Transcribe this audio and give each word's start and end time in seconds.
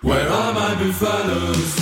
Where 0.00 0.30
are 0.30 0.54
my 0.54 0.76
buffaloes? 0.76 1.74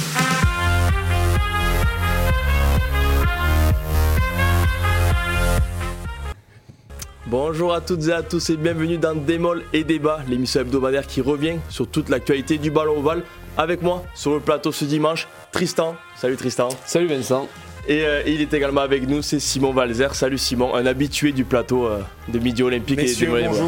Bonjour 7.26 7.74
à 7.74 7.82
toutes 7.82 8.08
et 8.08 8.12
à 8.12 8.22
tous 8.22 8.48
et 8.48 8.56
bienvenue 8.56 8.96
dans 8.96 9.14
Démol 9.14 9.64
et 9.74 9.84
Débat, 9.84 10.20
l'émission 10.26 10.62
hebdomadaire 10.62 11.06
qui 11.06 11.20
revient 11.20 11.56
sur 11.68 11.86
toute 11.88 12.08
l'actualité 12.08 12.56
du 12.56 12.70
ballon 12.70 13.00
ovale. 13.00 13.22
Avec 13.58 13.82
moi 13.82 14.02
sur 14.14 14.32
le 14.32 14.40
plateau 14.40 14.72
ce 14.72 14.86
dimanche, 14.86 15.28
Tristan. 15.52 15.94
Salut 16.16 16.36
Tristan. 16.36 16.70
Salut 16.86 17.08
Vincent. 17.08 17.46
Et 17.86 18.06
euh, 18.06 18.22
il 18.26 18.40
est 18.40 18.54
également 18.54 18.80
avec 18.80 19.06
nous, 19.06 19.20
c'est 19.20 19.40
Simon 19.40 19.74
Valzer. 19.74 20.14
Salut 20.14 20.38
Simon, 20.38 20.74
un 20.74 20.86
habitué 20.86 21.32
du 21.32 21.44
plateau 21.44 21.84
euh, 21.84 22.00
de 22.28 22.38
Midi 22.38 22.62
Olympique 22.62 22.96
Messieurs, 22.96 23.36
et 23.36 23.40
et 23.40 23.48
Débat. 23.48 23.60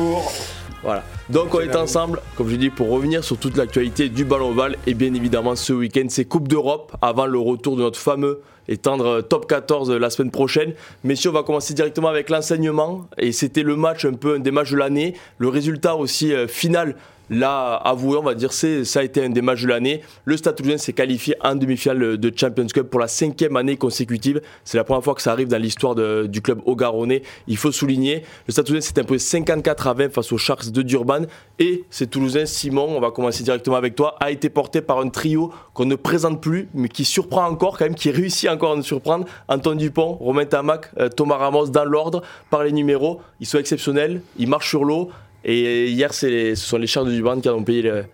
Voilà. 0.82 1.02
Donc 1.29 1.54
on 1.54 1.60
est 1.60 1.76
ensemble, 1.76 2.20
comme 2.36 2.48
je 2.48 2.56
dis, 2.56 2.70
pour 2.70 2.90
revenir 2.90 3.24
sur 3.24 3.36
toute 3.36 3.56
l'actualité 3.56 4.08
du 4.08 4.24
ballon 4.24 4.50
ovale. 4.50 4.77
Et 4.86 4.95
bien 4.95 5.12
évidemment, 5.14 5.56
ce 5.56 5.72
week-end, 5.72 6.06
c'est 6.09 6.24
Coupe 6.24 6.48
d'Europe 6.48 6.96
avant 7.02 7.27
le 7.27 7.38
retour 7.38 7.77
de 7.77 7.82
notre 7.82 7.98
fameux 7.98 8.42
et 8.68 8.77
tendre 8.77 9.23
top 9.23 9.46
14 9.46 9.91
la 9.91 10.10
semaine 10.10 10.30
prochaine. 10.30 10.74
Messieurs, 11.02 11.30
on 11.30 11.32
va 11.32 11.42
commencer 11.42 11.74
directement 11.74 12.09
avec 12.09 12.30
l'enseignement. 12.30 13.09
Et 13.16 13.32
c'était 13.32 13.62
le 13.62 13.77
match, 13.77 14.04
un 14.04 14.12
peu 14.12 14.37
un 14.37 14.38
des 14.38 14.51
matchs 14.51 14.70
de 14.70 14.77
l'année. 14.77 15.14
Le 15.38 15.48
résultat 15.48 15.96
aussi 15.96 16.32
euh, 16.32 16.46
final. 16.46 16.95
Là, 17.30 17.74
avoué, 17.74 18.16
on 18.16 18.23
va 18.23 18.34
dire, 18.34 18.52
c'est, 18.52 18.84
ça 18.84 19.00
a 19.00 19.02
été 19.02 19.24
un 19.24 19.28
des 19.30 19.42
matchs 19.42 19.62
de 19.62 19.68
l'année. 19.68 20.02
Le 20.24 20.37
Stade 20.37 20.56
Toulousain 20.56 20.78
s'est 20.78 20.92
qualifié 20.92 21.34
en 21.42 21.54
demi-finale 21.54 22.16
de 22.16 22.32
Champions 22.34 22.66
Cup 22.66 22.88
pour 22.88 23.01
la 23.01 23.09
cinquième 23.09 23.56
année 23.56 23.77
consécutive. 23.77 24.41
C'est 24.64 24.78
la 24.78 24.84
première 24.84 25.04
fois 25.04 25.14
que 25.14 25.23
ça 25.23 25.32
arrive 25.32 25.48
dans 25.48 25.60
l'histoire 25.60 25.95
du 25.95 26.41
club 26.41 26.60
Ogaronnais. 26.64 27.23
Il 27.46 27.56
faut 27.56 27.73
souligner. 27.73 28.23
Le 28.46 28.52
Stade 28.52 28.64
Toulousain 28.66 28.87
s'est 28.87 28.98
imposé 28.98 29.18
54 29.18 29.87
à 29.87 29.95
20 29.95 30.12
face 30.12 30.32
aux 30.32 30.38
Sharks 30.38 30.70
de 30.70 30.82
Durban. 30.82 31.23
Et 31.59 31.84
ces 31.91 32.06
Toulousains, 32.06 32.46
Simon, 32.46 32.87
on 32.96 33.01
va 33.01 33.10
commencer 33.10 33.42
directement 33.42 33.76
avec 33.76 33.95
toi, 33.95 34.16
a 34.20 34.30
été 34.30 34.48
porté 34.48 34.80
par 34.80 34.98
un 34.98 35.09
trio 35.09 35.52
qu'on 35.74 35.84
ne 35.84 35.96
présente 35.96 36.40
plus, 36.40 36.68
mais 36.74 36.88
qui 36.88 37.04
surprend 37.04 37.46
encore 37.46 37.76
quand 37.76 37.84
même, 37.84 37.95
qui 37.95 38.10
réussit 38.10 38.49
encore 38.49 38.73
à 38.73 38.76
nous 38.76 38.82
surprendre. 38.82 39.26
Antoine 39.49 39.79
Dupont, 39.79 40.15
Romain 40.15 40.46
Tamac, 40.46 40.90
euh, 40.99 41.09
Thomas 41.09 41.37
Ramos 41.37 41.68
dans 41.68 41.84
l'ordre, 41.84 42.23
par 42.51 42.65
les 42.65 42.73
numéros. 42.73 43.21
Ils 43.40 43.46
sont 43.46 43.59
exceptionnels, 43.59 44.23
ils 44.38 44.49
marchent 44.49 44.68
sur 44.68 44.84
l'eau. 44.84 45.10
Et 45.51 45.88
hier, 45.88 46.13
ce 46.13 46.54
sont 46.54 46.77
les 46.77 46.87
Sharks 46.87 47.07
de 47.07 47.13
Durban 47.13 47.41
qui 47.41 47.49
ont 47.49 47.65
payé 47.65 47.80
le- 47.82 48.04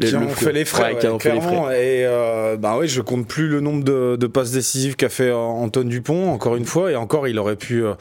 Qui 0.00 0.10
le 0.12 0.18
ont 0.18 0.28
frais. 0.28 0.44
fait 0.46 0.52
les 0.52 0.64
frais, 0.64 0.92
Ouais, 0.94 0.98
qui 0.98 1.06
en 1.06 1.10
ouais, 1.10 1.14
ont 1.16 1.18
fait 1.18 1.32
les 1.34 1.40
frais. 1.40 1.48
clairement. 1.50 1.70
Et 1.70 2.04
euh, 2.06 2.56
bah 2.56 2.76
oui, 2.78 2.88
je 2.88 3.00
compte 3.00 3.26
plus 3.26 3.48
le 3.48 3.60
nombre 3.60 3.84
de, 3.84 4.16
de 4.16 4.26
passes 4.26 4.50
décisives 4.50 4.96
qu'a 4.96 5.08
fait 5.08 5.28
euh, 5.28 5.36
Antoine 5.36 5.88
Dupont, 5.88 6.30
encore 6.30 6.56
une 6.56 6.64
fois. 6.64 6.90
Et 6.90 6.96
encore, 6.96 7.28
il 7.28 7.38
aurait 7.38 7.56
pu. 7.56 7.84
euh, 7.84 7.94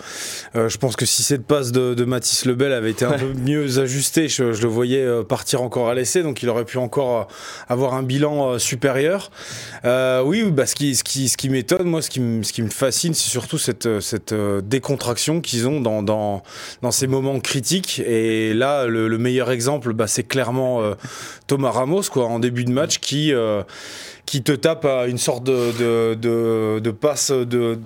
euh, 0.56 0.70
je 0.70 0.78
pense 0.78 0.96
que 0.96 1.06
si 1.06 1.24
cette 1.24 1.46
passe 1.46 1.72
de, 1.72 1.94
de 1.94 2.06
Mathis 2.06 2.46
Lebel 2.46 2.72
avait 2.74 2.92
été 2.92 3.06
un 3.06 3.12
peu 3.18 3.34
mieux 3.34 3.80
ajustée, 3.80 4.28
je, 4.28 4.54
je 4.54 4.62
le 4.62 4.68
voyais 4.70 5.02
euh, 5.04 5.24
partir 5.24 5.62
encore 5.62 5.90
à 5.90 5.94
l'essai. 5.96 6.24
Donc 6.24 6.42
il 6.44 6.50
aurait 6.50 6.66
pu 6.66 6.78
encore 6.78 7.28
avoir 7.70 7.94
un 7.94 8.04
bilan 8.04 8.58
supérieur. 8.60 9.32
Euh, 9.86 10.22
oui, 10.24 10.44
bah, 10.52 10.66
ce 10.66 10.76
qui, 10.76 10.96
ce 10.96 11.04
qui, 11.04 11.30
ce 11.30 11.38
qui 11.38 11.50
m'étonne, 11.50 11.88
moi, 11.88 12.02
ce 12.02 12.10
qui, 12.10 12.20
me- 12.20 12.44
ce 12.44 12.54
qui 12.54 12.62
me 12.62 12.70
fascine, 12.70 13.14
c'est 13.14 13.30
surtout 13.30 13.58
cette, 13.58 14.00
cette 14.00 14.34
décontraction 14.34 15.42
qu'ils 15.42 15.68
ont 15.68 15.82
dans, 15.82 16.02
dans, 16.04 16.44
dans 16.82 16.92
ces 16.92 17.08
moments 17.08 17.40
critiques. 17.40 18.02
Et 18.06 18.54
là, 18.54 18.86
le, 18.88 19.08
le 19.08 19.18
meilleur 19.18 19.52
exemple, 19.52 19.94
bah, 19.94 20.08
c'est 20.08 20.24
clairement 20.24 20.82
Thomas 21.48 21.70
Ramos, 21.84 22.04
quoi, 22.12 22.26
en 22.28 22.40
début 22.40 22.64
de 22.66 22.72
match, 22.72 23.00
qui, 23.00 23.34
euh, 23.34 23.64
qui 24.26 24.42
te 24.42 24.54
tape 24.54 24.86
à 24.86 25.08
une 25.08 25.18
sorte 25.18 25.44
de, 25.44 25.72
de, 25.78 26.14
de, 26.16 26.80
de 26.80 26.92
passe 26.92 27.32
de. 27.32 27.80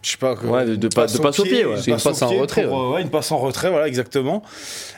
Je 0.00 0.12
sais 0.12 0.16
pas. 0.16 0.34
Ouais, 0.34 0.64
de- 0.64 0.76
de 0.76 0.88
pa- 0.88 1.06
de 1.06 1.18
passe 1.18 1.40
au 1.40 1.42
pied, 1.42 1.64
ouais. 1.66 1.80
une 1.86 1.96
passe 1.96 2.22
en 2.22 2.28
retrait, 2.28 2.66
pour, 2.66 2.80
euh, 2.80 2.94
ouais, 2.94 3.02
une 3.02 3.10
passe 3.10 3.32
en 3.32 3.38
retrait, 3.38 3.68
voilà, 3.68 3.88
exactement. 3.88 4.42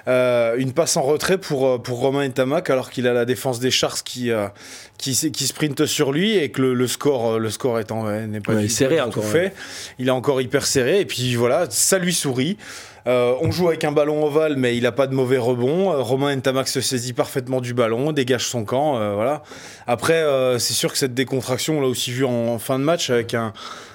Euh, 0.08 0.54
une 0.58 0.72
passe 0.72 0.96
en 0.98 1.02
retrait 1.02 1.38
pour, 1.38 1.82
pour 1.82 2.00
Romain 2.00 2.28
Ntamak, 2.28 2.68
alors 2.70 2.90
qu'il 2.90 3.06
a 3.08 3.12
la 3.14 3.24
défense 3.24 3.60
des 3.60 3.70
Sharks 3.70 4.02
qui, 4.04 4.30
euh, 4.30 4.46
qui, 4.98 5.14
sprinte 5.14 5.86
sur 5.86 6.12
lui 6.12 6.36
et 6.36 6.50
que 6.50 6.60
le, 6.60 6.74
le 6.74 6.86
score, 6.86 7.38
le 7.38 7.50
score 7.50 7.80
étant, 7.80 8.04
n'est 8.10 8.40
pas 8.40 8.68
serré 8.68 9.00
encore, 9.00 9.24
fait. 9.24 9.54
Il 9.98 10.08
est 10.08 10.12
encore 10.12 10.40
hyper 10.42 10.66
serré. 10.66 11.00
Et 11.00 11.06
puis 11.06 11.34
voilà, 11.34 11.66
ça 11.70 11.98
lui 11.98 12.12
sourit. 12.14 12.56
Euh, 13.06 13.34
on 13.40 13.50
joue 13.50 13.68
avec 13.68 13.84
un 13.84 13.92
ballon 13.92 14.24
ovale, 14.24 14.56
mais 14.56 14.76
il 14.76 14.84
a 14.86 14.92
pas 14.92 15.06
de 15.06 15.14
mauvais 15.14 15.38
rebond. 15.38 15.92
Euh, 15.92 16.00
Romain 16.02 16.34
Ntamak 16.36 16.68
se 16.68 16.80
saisit 16.80 17.12
parfaitement 17.12 17.60
du 17.60 17.74
ballon, 17.74 18.12
dégage 18.12 18.46
son 18.46 18.64
camp. 18.64 18.98
euh, 18.98 19.14
voilà. 19.14 19.42
Après, 19.86 20.14
euh, 20.22 20.58
c'est 20.58 20.74
sûr 20.74 20.92
que 20.92 20.98
cette 20.98 21.14
décontraction, 21.14 21.78
on 21.78 21.80
l'a 21.80 21.86
aussi 21.88 22.10
vu 22.12 22.24
en, 22.24 22.30
en 22.48 22.58
fin 22.58 22.78
de 22.78 22.84
match 22.84 23.08
avec 23.10 23.32
un, 23.34 23.52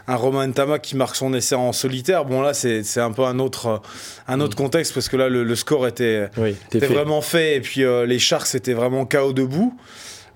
un 0.07 0.15
Romain 0.15 0.47
Ntamak 0.47 0.81
qui 0.81 0.95
marque 0.95 1.15
son 1.15 1.33
essai 1.33 1.55
en 1.55 1.71
solitaire. 1.71 2.25
Bon, 2.25 2.41
là, 2.41 2.53
c'est 2.53 2.97
un 2.99 3.11
peu 3.11 3.23
un 3.23 3.39
autre, 3.39 3.67
euh, 3.67 3.77
un 4.27 4.41
autre 4.41 4.55
contexte 4.57 4.93
parce 4.93 5.07
que 5.09 5.17
là, 5.17 5.29
le, 5.29 5.43
le 5.43 5.55
score 5.55 5.87
était, 5.87 6.29
Oui, 6.37 6.55
était 6.73 6.79
fait. 6.87 6.93
vraiment 6.93 7.21
fait. 7.21 7.55
Et 7.57 7.61
puis, 7.61 7.83
euh, 7.83 8.05
les 8.05 8.19
Sharks 8.19 8.55
étaient 8.55 8.73
vraiment 8.73 9.05
KO 9.05 9.33
debout. 9.33 9.77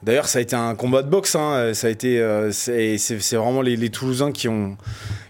D'ailleurs, 0.03 0.27
ça 0.27 0.39
a 0.39 0.41
été 0.41 0.55
un 0.55 0.75
combat 0.75 1.01
de 1.01 1.09
boxe. 1.09 1.35
hein. 1.35 1.73
Ça 1.73 1.87
a 1.87 1.89
été, 1.89 2.19
euh, 2.21 2.51
c'est 2.51 2.97
c'est- 2.97 3.19
c'est 3.19 3.35
vraiment 3.35 3.61
les, 3.61 3.75
les 3.75 3.89
Toulousains 3.89 4.31
qui 4.31 4.47
ont, 4.47 4.77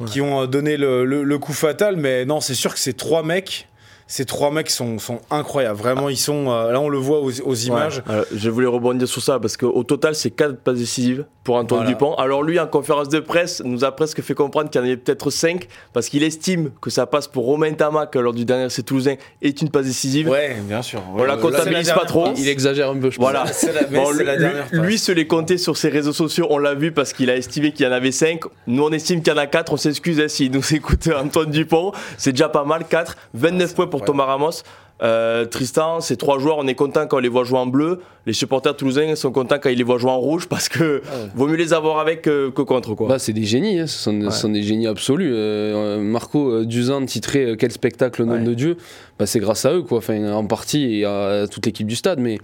qui 0.06 0.22
ont 0.22 0.41
euh, 0.44 0.47
donné 0.47 0.78
le, 0.78 1.06
le- 1.06 1.24
le 1.24 1.40
coup 1.40 1.53
fatal. 1.53 1.96
Mais 1.96 2.25
non, 2.25 2.40
c'est 2.41 2.53
sûr 2.56 2.74
que 2.74 2.80
ces 2.80 2.94
trois 2.94 3.24
mecs, 3.24 3.68
ces 4.11 4.25
trois 4.25 4.49
mecs 4.49 4.71
sont, 4.71 4.97
sont 4.97 5.19
incroyables. 5.29 5.77
Vraiment, 5.77 6.09
ils 6.09 6.17
sont. 6.17 6.49
euh, 6.49 6.71
là, 6.71 6.81
on 6.81 6.89
le 6.89 6.97
voit 6.97 7.19
aux, 7.19 7.29
aux 7.41 7.53
images. 7.55 7.97
Ouais. 8.07 8.13
Alors, 8.13 8.25
je 8.35 8.49
voulais 8.49 8.65
rebondir 8.65 9.07
sur 9.07 9.21
ça 9.21 9.39
parce 9.39 9.55
qu'au 9.55 9.83
total, 9.83 10.15
c'est 10.15 10.31
4 10.31 10.57
passes 10.57 10.79
décisives 10.79 11.25
pour 11.43 11.55
Antoine 11.57 11.81
Voilà. 11.81 11.91
Dupont. 11.91 12.15
Alors, 12.15 12.41
lui, 12.41 12.59
en 12.59 12.65
conférence 12.65 13.07
de 13.09 13.19
presse, 13.19 13.61
nous 13.63 13.85
a 13.85 13.91
presque 13.91 14.21
fait 14.23 14.33
comprendre 14.33 14.71
qu'il 14.71 14.81
y 14.81 14.83
en 14.83 14.87
avait 14.87 14.97
peut-être 14.97 15.29
5 15.29 15.67
parce 15.93 16.09
qu'il 16.09 16.23
estime 16.23 16.71
que 16.81 16.89
sa 16.89 17.05
passe 17.05 17.27
pour 17.27 17.45
Romain 17.45 17.71
Tamac 17.73 18.15
lors 18.15 18.33
du 18.33 18.45
dernier 18.45 18.65
essai 18.65 18.81
toulousain 18.81 19.13
est 19.43 19.61
une 19.61 19.69
passe 19.69 19.85
décisive. 19.85 20.27
Ouais, 20.27 20.55
bien 20.67 20.81
sûr. 20.81 21.03
On 21.15 21.23
la 21.23 21.37
comptabilise 21.37 21.89
la 21.89 21.93
pas 21.93 22.05
trop. 22.05 22.33
Il 22.35 22.47
exagère 22.49 22.89
un 22.89 22.97
peu, 22.97 23.11
je 23.11 23.17
pense. 23.17 23.23
Voilà. 23.29 23.45
La- 23.45 23.83
Bon, 23.89 24.11
lui, 24.11 24.25
la 24.25 24.37
dernière 24.37 24.65
lui- 24.73 24.97
se 24.97 25.11
les 25.11 25.27
comptait 25.27 25.57
sur 25.59 25.77
ses 25.77 25.89
réseaux 25.89 26.13
sociaux, 26.13 26.47
on 26.49 26.57
l'a 26.57 26.73
vu 26.73 26.91
parce 26.91 27.13
qu'il 27.13 27.29
a 27.29 27.35
estimé 27.35 27.71
qu'il 27.73 27.85
y 27.85 27.89
en 27.89 27.91
avait 27.91 28.11
5. 28.11 28.41
Nous 28.65 28.83
on 28.83 28.89
estime 28.91 29.21
qu'il 29.21 29.31
y 29.31 29.35
en 29.35 29.39
a 29.39 29.45
4, 29.45 29.71
on 29.73 29.77
s'excuse 29.77 30.19
hein, 30.19 30.27
s'il 30.27 30.51
nous 30.51 30.73
écoute 30.73 31.07
Antoine 31.15 31.51
Dupont. 31.51 31.91
C'est 32.17 32.31
déjà 32.31 32.49
pas 32.49 32.63
mal, 32.65 32.85
4. 32.89 33.15
29 33.35 33.75
points 33.75 33.87
pour 33.87 33.98
Thomas 34.05 34.27
Ramos. 34.27 34.65
Euh, 35.01 35.45
Tristan, 35.45 36.01
ces 36.01 36.17
trois 36.17 36.39
joueurs, 36.39 36.57
on 36.57 36.67
est 36.67 36.75
content 36.75 37.07
quand 37.07 37.17
on 37.17 37.21
les 37.21 37.29
voit 37.29 37.43
jouer 37.43 37.59
en 37.59 37.65
bleu. 37.67 37.99
Les 38.25 38.33
supporters 38.33 38.75
toulousains 38.75 39.15
sont 39.15 39.31
contents 39.31 39.57
quand 39.61 39.69
ils 39.69 39.77
les 39.77 39.83
voient 39.83 39.97
jouer 39.97 40.11
en 40.11 40.19
rouge 40.19 40.47
parce 40.47 40.69
que 40.69 41.01
vaut 41.35 41.47
mieux 41.47 41.55
les 41.55 41.73
avoir 41.73 41.99
avec 41.99 42.21
que, 42.21 42.49
que 42.49 42.61
contre. 42.61 42.93
Quoi. 42.93 43.07
Bah, 43.07 43.17
c'est 43.19 43.33
des 43.33 43.45
génies, 43.45 43.79
hein, 43.79 43.88
ce, 43.88 43.97
sont, 43.97 44.29
ce 44.29 44.38
sont 44.38 44.49
des 44.49 44.61
génies 44.61 44.88
absolus. 44.88 45.31
Euh, 45.33 45.99
Marco 45.99 46.51
euh, 46.51 46.65
Duzan 46.65 47.05
titré 47.05 47.45
euh, 47.45 47.55
Quel 47.57 47.71
spectacle 47.71 48.21
au 48.21 48.25
nom 48.25 48.33
Ouais. 48.33 48.43
de 48.43 48.53
Dieu 48.53 48.77
bah, 49.17 49.25
C'est 49.25 49.39
grâce 49.39 49.65
à 49.65 49.73
eux, 49.73 49.81
quoi. 49.81 49.97
Enfin, 49.99 50.31
en 50.31 50.45
partie 50.45 50.99
et 50.99 51.05
à 51.05 51.45
toute 51.49 51.65
l'équipe 51.65 51.88
du 51.88 51.95
stade, 51.95 52.19
mais 52.19 52.38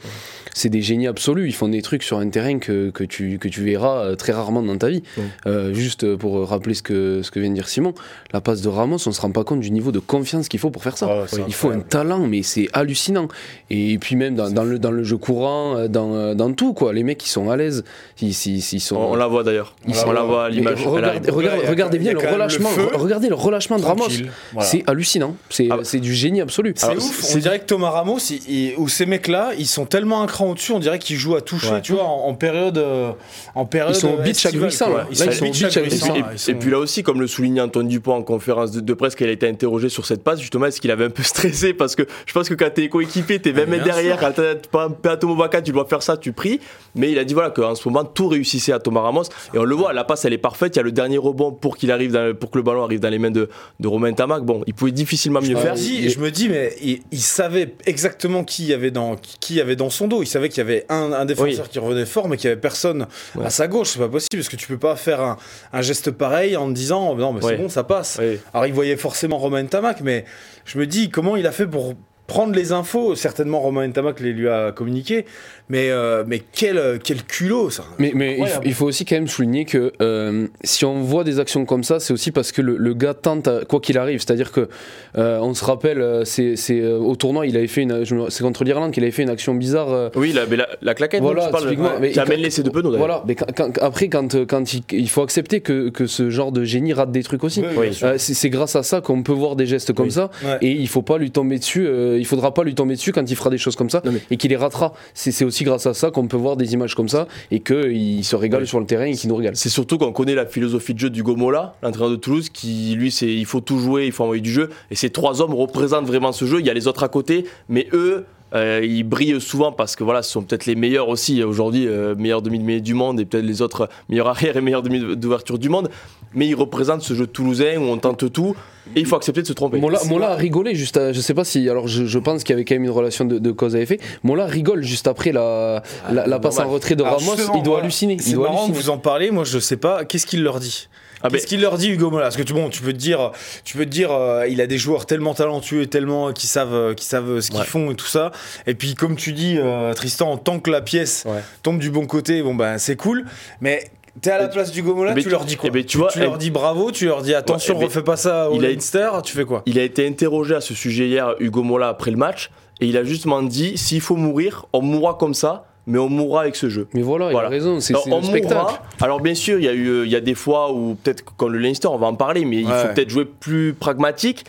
c'est 0.54 0.70
des 0.70 0.82
génies 0.82 1.08
absolus. 1.08 1.48
Ils 1.48 1.54
font 1.54 1.68
des 1.68 1.82
trucs 1.84 2.02
sur 2.04 2.18
un 2.18 2.30
terrain 2.30 2.58
que, 2.58 2.90
que, 2.90 3.04
tu, 3.04 3.38
que 3.38 3.48
tu 3.48 3.62
verras 3.62 4.06
euh, 4.06 4.16
très 4.16 4.32
rarement 4.32 4.64
dans 4.64 4.78
ta 4.78 4.90
vie. 4.90 5.04
Euh, 5.46 5.74
juste 5.74 6.16
pour 6.16 6.48
rappeler 6.48 6.74
ce 6.74 6.82
que, 6.82 7.22
ce 7.22 7.30
que 7.30 7.40
vient 7.40 7.50
de 7.50 7.56
dire 7.56 7.68
Simon, 7.68 7.94
la 8.34 8.42
passe 8.42 8.62
de 8.62 8.70
Ramos, 8.70 8.98
on 9.06 9.12
se 9.12 9.22
rend 9.22 9.32
pas 9.32 9.44
compte 9.44 9.60
du 9.60 9.70
niveau 9.72 9.92
de 9.92 10.00
confiance 10.00 10.48
qu'il 10.48 10.60
faut 10.60 10.72
pour 10.72 10.84
faire 10.84 10.98
ça. 10.98 11.26
Il 11.48 11.54
faut 11.54 11.70
un 11.70 11.82
talent, 11.82 12.26
mais 12.26 12.42
c'est 12.46 12.68
hallucinant. 12.74 13.28
Et 13.70 13.98
puis 13.98 14.16
même 14.16 14.36
dans, 14.36 14.50
dans 14.50 14.64
le, 14.64 14.80
dans 14.80 14.92
le 14.92 15.04
jeu 15.04 15.18
courant, 15.18 15.76
euh, 15.78 15.88
dans, 15.88 16.14
euh, 16.16 16.34
dans 16.36 16.52
tout, 16.54 16.74
quoi. 16.74 16.94
Les 16.94 17.04
mecs, 17.04 17.26
ils 17.26 17.30
sont 17.30 17.50
à 17.50 17.58
l'aise. 17.58 17.84
Ils, 18.22 18.30
ils- 18.30 18.58
ils 18.74 18.80
sont, 18.80 18.96
On, 18.96 19.12
on 19.14 19.16
la 19.16 19.28
voit 19.28 19.44
d'ailleurs. 19.44 19.76
Ils 19.88 19.92
on 19.92 19.94
sont- 19.96 20.12
la 20.12 20.22
voit 20.24 20.46
à 20.46 20.50
l'image. 20.50 20.86
Regardez, 20.86 22.00
bien 22.00 22.14
le 22.14 22.20
relâchement. 22.20 22.70
Regardez 22.94 23.30
le 23.30 23.36
relâchement 23.36 23.78
de 23.78 23.84
Ramos. 23.86 24.06
Voilà. 24.54 24.68
C'est 24.70 24.84
hallucinant. 24.88 25.36
C'est 25.50 25.68
Ah. 25.72 25.80
c'est 25.84 26.00
du 26.00 26.14
génie 26.14 26.42
absolu. 26.42 26.74
C'est 26.76 26.96
ouf, 26.96 27.22
c'est- 27.22 27.36
on 27.36 27.40
dirait 27.40 27.60
que 27.60 27.66
Thomas 27.66 27.90
Ramos, 27.90 28.20
il- 28.30 28.42
il- 28.50 28.74
ou 28.78 28.88
ces 28.88 29.06
mecs-là, 29.06 29.52
ils 29.58 29.66
sont 29.68 29.86
tellement 29.86 30.22
un 30.22 30.28
cran 30.28 30.52
au-dessus, 30.52 30.72
on 30.72 30.80
dirait 30.80 31.00
qu'ils 31.00 31.18
jouent 31.18 31.36
à 31.36 31.42
toucher, 31.42 31.72
Ouais. 31.72 31.82
tu 31.82 31.94
vois, 31.94 32.04
en, 32.04 32.28
en 32.28 32.34
période, 32.34 32.78
euh, 32.78 33.12
en 33.56 33.66
période. 33.66 33.96
Ils 33.96 34.00
sont 34.00 34.14
au 34.14 34.18
beat 34.22 34.38
chaque 34.38 34.54
estivale, 34.54 34.70
glissant, 34.70 34.86
quoi. 34.88 34.98
là. 35.00 35.08
Ils 35.12 35.18
Là, 35.20 35.26
ils 35.26 35.34
sont 35.34 35.44
au 35.44 35.48
au 35.48 35.52
beat 35.52 35.54
beat 35.54 35.62
chaque 35.62 35.72
chaque 35.72 35.84
glissant, 35.90 36.16
Et, 36.16 36.38
sont- 36.38 36.52
et 36.52 36.56
puis 36.56 36.72
là 36.72 36.80
aussi, 36.80 37.04
comme 37.04 37.20
le 37.20 37.28
soulignait 37.28 37.62
Antoine 37.62 37.88
Dupont 37.88 38.14
en 38.14 38.24
conférence 38.24 38.72
de, 38.72 38.80
de 38.82 38.94
presse, 38.94 39.16
qu'elle 39.16 39.30
a 39.30 39.34
été 39.34 39.48
interrogée 39.48 39.90
sur 39.90 40.06
cette 40.06 40.24
passe, 40.24 40.40
justement, 40.40 40.66
est-ce 40.68 40.80
qu'il 40.82 40.92
avait 40.92 41.06
un 41.06 41.10
peu 41.10 41.24
stressé? 41.24 41.74
Parce 41.74 41.96
que 41.96 42.04
je 42.26 42.34
pense 42.36 42.50
que 42.50 42.54
quand 42.54 42.70
t'es 42.74 42.88
coéquipier, 42.90 43.40
t'es 43.40 43.52
20 43.52 43.62
Ah, 43.64 43.66
mètres 43.66 43.84
derrière, 43.86 44.20
quand 44.20 44.32
t'as 44.36 44.56
pas 44.56 44.84
un 44.86 44.90
Peatomo 44.92 45.36
Vaca, 45.36 45.62
tu 45.62 45.72
dois 45.72 45.86
faire 45.86 46.04
ça, 46.04 46.18
tu 46.18 46.32
pries. 46.34 46.60
Mais 46.94 47.12
il 47.12 47.18
a 47.18 47.24
dit 47.24 47.34
voilà 47.34 47.50
qu'en 47.50 47.74
ce 47.76 47.88
moment, 47.88 48.04
tout 48.06 48.28
réussissait 48.28 48.72
à 48.72 48.80
Thomas 48.80 49.02
Ramos. 49.02 49.24
Et 49.54 49.58
on 49.58 49.64
le 49.64 49.76
voit, 49.76 49.92
la 49.94 50.04
passe, 50.04 50.26
elle 50.26 50.34
est 50.34 50.38
parfaite. 50.38 50.76
Il 50.76 50.78
y 50.78 50.80
a 50.82 50.84
le 50.84 50.92
dernier 50.92 51.18
rebond 51.18 51.52
pour, 51.52 51.78
qu'il 51.78 51.92
arrive 51.92 52.12
dans- 52.12 52.36
pour 52.36 52.52
que 52.52 52.58
le 52.58 52.64
ballon 52.64 52.84
arrive 52.84 53.00
dans 53.00 53.10
les 53.10 53.18
mains 53.20 53.32
de, 53.32 53.50
de 53.80 53.88
Romain 53.88 54.14
Tamac. 54.14 54.44
Bon, 54.44 54.62
il 54.68 54.74
pouvait 54.74 54.92
difficilement 54.92 55.42
mieux 55.42 55.56
Je 55.56 55.58
faire. 55.58 55.74
dis, 55.74 56.10
je 56.10 56.20
me 56.20 56.30
dis, 56.30 56.50
mais 56.50 56.76
il, 56.82 57.02
il 57.12 57.22
savait 57.22 57.74
exactement 57.86 58.44
qui 58.44 58.64
il 58.64 58.70
y 58.70 58.74
avait 58.74 58.92
dans, 58.92 59.16
qui 59.16 59.54
il 59.54 59.58
y 59.58 59.62
avait 59.62 59.76
dans 59.76 59.90
son 59.90 60.08
dos. 60.08 60.22
Il 60.22 60.28
savait 60.28 60.50
qu'il 60.50 60.58
y 60.60 60.62
avait 60.62 60.86
un, 60.90 61.12
un 61.14 61.26
défenseur 61.26 61.64
Oui. 61.66 61.70
qui 61.72 61.80
revenait 61.80 62.06
fort, 62.06 62.28
mais 62.30 62.38
qu'il 62.38 62.50
y 62.50 62.52
avait 62.52 62.60
personne 62.62 63.08
Ouais. 63.36 63.46
à 63.46 63.50
sa 63.50 63.68
gauche. 63.68 63.90
C'est 63.90 64.00
pas 64.00 64.08
possible, 64.10 64.38
parce 64.42 64.50
que 64.50 64.56
tu 64.56 64.68
peux 64.68 64.78
pas 64.78 64.96
faire 64.96 65.22
un, 65.22 65.38
un 65.74 65.82
geste 65.82 66.12
pareil 66.12 66.56
en 66.58 66.68
te 66.68 66.74
disant, 66.74 67.16
non, 67.16 67.34
mais 67.34 67.44
Ouais. 67.44 67.52
c'est 67.54 67.58
bon, 67.62 67.70
ça 67.70 67.84
passe. 67.84 68.20
Alors 68.54 68.66
il 68.68 68.74
voyait 68.74 68.98
forcément 68.98 69.38
Romain 69.38 69.66
Tamac, 69.66 70.02
mais 70.02 70.26
je 70.66 70.78
me 70.80 70.86
dis, 70.88 71.10
comment 71.10 71.36
il 71.36 71.46
a 71.48 71.52
fait 71.52 71.68
pour 71.68 71.94
prendre 72.28 72.54
les 72.56 72.72
infos. 72.72 73.16
Certainement, 73.16 73.60
Romain 73.60 73.88
Ntamak 73.88 74.20
les 74.20 74.34
lui 74.34 74.50
a 74.50 74.72
communiqué. 74.72 75.26
Mais, 75.68 75.90
euh, 75.90 76.24
mais 76.28 76.44
quel, 76.54 76.78
euh, 76.78 76.98
quel 77.04 77.24
culot, 77.24 77.72
ça. 77.72 77.84
Mais, 77.98 78.12
mais 78.14 78.38
il, 78.66 78.74
faut 78.76 78.86
aussi 78.86 79.04
quand 79.04 79.16
même 79.16 79.28
souligner 79.28 79.66
que 79.66 79.94
euh, 80.00 80.48
si 80.64 80.86
on 80.86 81.02
voit 81.02 81.24
des 81.24 81.40
actions 81.40 81.66
comme 81.66 81.84
ça, 81.84 82.00
c'est 82.00 82.14
aussi 82.14 82.30
parce 82.32 82.52
que 82.52 82.62
le, 82.62 82.78
le 82.78 82.94
gars 82.94 83.16
tente 83.16 83.48
à- 83.48 83.66
quoi 83.66 83.80
qu'il 83.80 83.98
arrive. 83.98 84.20
C'est-à-dire 84.20 84.52
que 84.52 84.70
euh, 85.18 85.40
on 85.40 85.56
se 85.56 85.66
rappelle, 85.66 86.22
c'est 86.26 86.56
c'est, 86.56 86.80
euh, 86.80 86.98
au 87.00 87.16
tournoi, 87.16 87.48
il 87.48 87.58
avait 87.58 87.66
fait 87.66 87.82
une, 87.82 88.06
c'est 88.30 88.44
contre 88.44 88.64
l'Irlande 88.64 88.92
qu'il 88.92 89.02
avait 89.02 89.12
fait 89.12 89.24
une 89.24 89.30
action 89.32 89.56
bizarre. 89.56 89.92
euh, 89.92 90.10
Oui, 90.16 90.34
la, 90.34 90.46
mais 90.46 90.56
la, 90.56 90.68
la 90.84 90.94
claquette, 90.94 91.22
Voilà, 91.24 91.46
tu 91.48 91.52
parles, 91.52 91.64
typiquement, 91.64 91.86
ouais, 91.90 92.00
mais 92.00 92.12
qui 92.12 92.20
amène 92.20 92.42
l'essai 92.42 92.62
de 92.62 92.70
Penaud. 92.70 92.96
Voilà, 92.96 93.24
mais 93.28 93.34
quand- 93.34 93.52
quand- 93.56 93.78
après, 93.82 94.08
quand, 94.08 94.46
quand 94.46 94.72
il, 94.74 94.84
il 94.92 95.10
faut 95.10 95.24
accepter 95.24 95.62
que, 95.62 95.90
que 95.90 96.06
ce 96.06 96.30
genre 96.30 96.52
de 96.52 96.64
génie 96.64 96.94
rate 96.94 97.12
des 97.12 97.24
trucs 97.24 97.44
aussi. 97.44 97.64
Oui. 97.76 97.90
Euh, 98.04 98.16
c'est 98.20 98.36
c'est 98.36 98.50
grâce 98.52 98.76
à 98.76 98.84
ça 98.84 99.02
qu'on 99.02 99.24
peut 99.24 99.32
voir 99.34 99.56
des 99.56 99.66
gestes 99.66 99.94
comme 99.94 100.06
Oui. 100.08 100.12
ça 100.12 100.30
Ouais. 100.44 100.58
et 100.62 100.72
il 100.72 100.88
faut 100.88 101.02
pas 101.02 101.18
lui 101.18 101.32
tomber 101.32 101.58
dessus 101.58 101.88
euh, 101.88 102.18
il 102.20 102.26
faudra 102.26 102.54
pas 102.54 102.64
lui 102.64 102.76
tomber 102.76 102.96
dessus 102.96 103.12
quand 103.14 103.30
il 103.30 103.36
fera 103.36 103.50
des 103.50 103.58
choses 103.58 103.76
comme 103.76 103.90
ça 103.90 104.02
Non, 104.06 104.12
mais- 104.12 104.22
et 104.30 104.38
qu'il 104.38 104.52
les 104.52 104.56
ratera 104.58 104.94
c'est 105.14 105.32
c'est 105.32 105.46
aussi 105.56 105.64
grâce 105.64 105.86
à 105.86 105.94
ça 105.94 106.12
qu'on 106.12 106.28
peut 106.28 106.36
voir 106.36 106.58
des 106.58 106.74
images 106.74 106.96
comme 106.96 107.08
ça 107.08 107.28
et 107.50 107.62
qu'il 107.62 108.26
se 108.26 108.36
régale 108.36 108.64
Oui. 108.64 108.68
sur 108.68 108.80
le 108.82 108.86
terrain 108.86 109.06
et 109.06 109.14
qu'il 109.14 109.30
nous 109.30 109.38
régale 109.38 109.56
C'est 109.56 109.70
surtout 109.70 109.98
qu'on 109.98 110.12
connaît 110.12 110.36
la 110.36 110.46
philosophie 110.46 110.94
de 110.94 111.00
jeu 111.00 111.10
du 111.10 111.24
Gomola, 111.24 111.76
l'entraîneur 111.82 112.10
de 112.10 112.18
Toulouse, 112.18 112.50
qui 112.50 112.94
lui, 112.98 113.10
c'est 113.10 113.34
il 113.34 113.46
faut 113.46 113.62
tout 113.62 113.80
jouer, 113.80 114.06
il 114.06 114.12
faut 114.12 114.24
envoyer 114.24 114.42
du 114.42 114.52
jeu. 114.52 114.70
Et 114.92 114.96
ces 114.96 115.10
trois 115.12 115.42
hommes 115.42 115.54
représentent 115.54 116.08
vraiment 116.08 116.34
ce 116.34 116.44
jeu. 116.46 116.60
Il 116.60 116.66
y 116.66 116.70
a 116.70 116.74
les 116.74 116.88
autres 116.88 117.04
à 117.04 117.08
côté, 117.08 117.46
mais 117.70 117.88
eux, 117.94 118.26
euh, 118.54 118.82
ils 118.84 119.04
brillent 119.04 119.42
souvent 119.42 119.72
parce 119.72 119.96
que 119.96 120.04
voilà, 120.04 120.22
ce 120.22 120.32
sont 120.32 120.44
peut-être 120.44 120.66
les 120.66 120.76
meilleurs 120.76 121.10
aussi 121.10 121.44
aujourd'hui, 121.44 121.88
euh, 121.88 122.16
meilleurs 122.16 122.42
demi-mêlés 122.42 122.82
du 122.82 122.94
monde 122.94 123.20
et 123.20 123.26
peut-être 123.26 123.44
les 123.46 123.62
autres 123.62 123.90
meilleurs 124.08 124.28
arrières 124.28 124.56
et 124.56 124.62
meilleurs 124.62 124.84
demi 124.84 125.00
d'ouverture 125.16 125.58
du 125.60 125.68
monde. 125.70 125.90
Mais 126.34 126.48
ils 126.48 126.56
représentent 126.56 127.02
ce 127.02 127.14
jeu 127.14 127.28
toulousain 127.28 127.78
où 127.78 127.84
on 127.84 127.98
tente 127.98 128.32
tout 128.32 128.56
et 128.96 129.00
il 129.00 129.06
faut 129.06 129.16
accepter 129.16 129.42
de 129.42 129.48
se 129.48 129.54
tromper. 129.54 129.80
Mola, 129.80 130.00
a 130.32 130.36
rigolé 130.36 130.76
juste 130.76 130.98
à- 130.98 131.12
je 131.14 131.22
sais 131.22 131.34
pas 131.34 131.44
si 131.46 131.68
alors 131.70 131.88
je, 131.88 132.06
je 132.06 132.20
pense 132.20 132.44
qu'il 132.44 132.52
y 132.52 132.54
avait 132.54 132.66
quand 132.66 132.76
même 132.76 132.84
une 132.84 132.90
relation 132.92 133.24
de, 133.26 133.40
de 133.40 133.52
cause 133.52 133.76
à 133.76 133.80
effet 133.80 134.00
Mola 134.24 134.46
rigole 134.46 134.84
juste 134.84 135.08
après 135.08 135.32
la, 135.32 135.82
la, 136.12 136.28
la 136.28 136.40
passe 136.40 136.60
en 136.60 136.68
retrait 136.70 136.96
de 136.96 137.04
Ramos 137.04 137.36
il 137.36 137.46
doit 137.64 137.64
voilà. 137.64 137.84
halluciner 137.84 138.14
il 138.16 138.22
C'est 138.22 138.34
doit 138.34 138.50
marrant 138.50 138.58
que 138.68 138.72
halluciner. 138.72 138.84
vous 138.84 138.90
en 138.90 138.98
parlez. 138.98 139.32
Moi, 139.32 139.44
je 139.46 139.60
sais 139.60 139.78
pas. 139.78 140.04
Qu'est-ce 140.06 140.28
qu'il 140.28 140.44
leur 140.44 140.60
dit? 140.60 140.88
Ah, 141.26 141.30
Qu'est-ce 141.32 141.44
ben- 141.44 141.48
qu'il 141.50 141.62
leur 141.62 141.78
dit 141.78 141.90
Hugo 141.90 142.12
Mola? 142.12 142.26
Parce 142.26 142.38
que 142.38 142.44
tu, 142.44 142.54
bon, 142.54 142.70
tu 142.70 142.82
peux 142.82 142.94
te 142.94 142.98
dire, 142.98 143.32
tu 143.64 143.78
peux 143.78 143.86
te 143.86 143.90
dire, 143.90 144.12
euh, 144.12 144.48
il 144.48 144.62
a 144.62 144.68
des 144.68 144.78
joueurs 144.78 145.06
tellement 145.06 145.34
talentueux 145.34 145.82
et 145.82 145.88
tellement 145.88 146.30
euh, 146.30 146.32
qui 146.34 146.46
savent, 146.48 146.74
euh, 146.74 146.94
qui 146.94 147.06
savent 147.06 147.40
ce 147.40 147.50
qu'ils 147.50 147.60
Ouais. 147.62 147.66
font 147.66 147.92
et 147.92 147.96
tout 147.96 148.06
ça. 148.06 148.32
Et 148.68 148.76
puis, 148.76 148.94
comme 148.96 149.16
tu 149.16 149.34
dis, 149.34 149.58
euh, 149.58 149.94
Tristan, 149.94 150.38
tant 150.38 150.60
que 150.60 150.70
la 150.70 150.82
pièce 150.82 151.24
Ouais. 151.26 151.42
tombe 151.64 151.80
du 151.80 151.90
bon 151.90 152.06
côté, 152.06 152.44
bon 152.44 152.54
ben 152.54 152.78
c'est 152.78 152.96
cool. 152.96 153.26
Mais 153.62 153.90
t'es 154.22 154.30
à 154.32 154.38
la 154.38 154.48
place 154.48 154.72
d'Hugo 154.72 154.94
Mola, 154.96 155.14
Mais 155.14 155.22
tu 155.22 155.26
tu- 155.26 155.32
leur 155.32 155.46
dis 155.46 155.56
quoi? 155.58 155.70
ben, 155.72 155.84
tu 155.84 155.98
vois, 155.98 156.10
tu 156.10 156.20
leur 156.20 156.38
dis 156.38 156.52
bravo, 156.52 156.92
tu 156.92 157.06
leur 157.06 157.22
dis 157.22 157.34
attention, 157.34 157.78
refais 157.78 158.04
pas 158.04 158.18
ça 158.18 158.50
au 158.52 158.56
il 158.56 158.66
a- 158.66 158.70
Leinster, 158.70 159.10
tu 159.24 159.34
fais 159.34 159.46
quoi? 159.46 159.64
Il 159.66 159.80
a 159.80 159.84
été 159.84 160.08
interrogé 160.08 160.56
à 160.56 160.62
ce 160.62 160.74
sujet 160.74 161.08
hier, 161.08 161.36
Hugo 161.40 161.64
Mola, 161.64 161.90
après 161.90 162.12
le 162.12 162.18
match, 162.18 162.52
et 162.82 162.86
il 162.88 162.98
a 162.98 163.04
justement 163.04 163.42
dit 163.42 163.78
s'il 163.78 164.02
faut 164.02 164.16
mourir, 164.16 164.66
on 164.74 164.82
mourra 164.82 165.16
comme 165.20 165.34
ça, 165.34 165.66
mais 165.88 166.00
on 166.00 166.10
mourra 166.10 166.42
avec 166.42 166.56
ce 166.56 166.70
jeu. 166.70 166.88
mais 166.94 167.02
voilà, 167.02 167.30
Voilà. 167.32 167.48
il 167.48 167.52
a 167.52 167.56
raison 167.56 167.80
c'est 167.80 167.94
on 168.12 168.18
le 168.18 168.24
spectacle 168.24 168.56
mourra. 168.56 168.82
Alors 169.02 169.22
bien 169.22 169.36
sûr, 169.36 169.60
il 169.60 169.66
y 169.66 169.70
a 169.70 169.74
eu, 169.74 170.04
il 170.06 170.12
y 170.12 170.16
a 170.16 170.22
des 170.22 170.36
fois 170.36 170.72
où 170.72 170.96
peut-être 171.04 171.24
comme 171.38 171.54
le 171.54 171.60
Leinster, 171.60 171.88
on 171.90 171.98
va 171.98 172.08
en 172.08 172.16
parler, 172.16 172.46
mais 172.46 172.58
il 172.58 172.68
faut 172.68 172.94
peut-être 172.94 173.10
jouer 173.10 173.26
plus 173.26 173.74
pragmatique. 173.74 174.46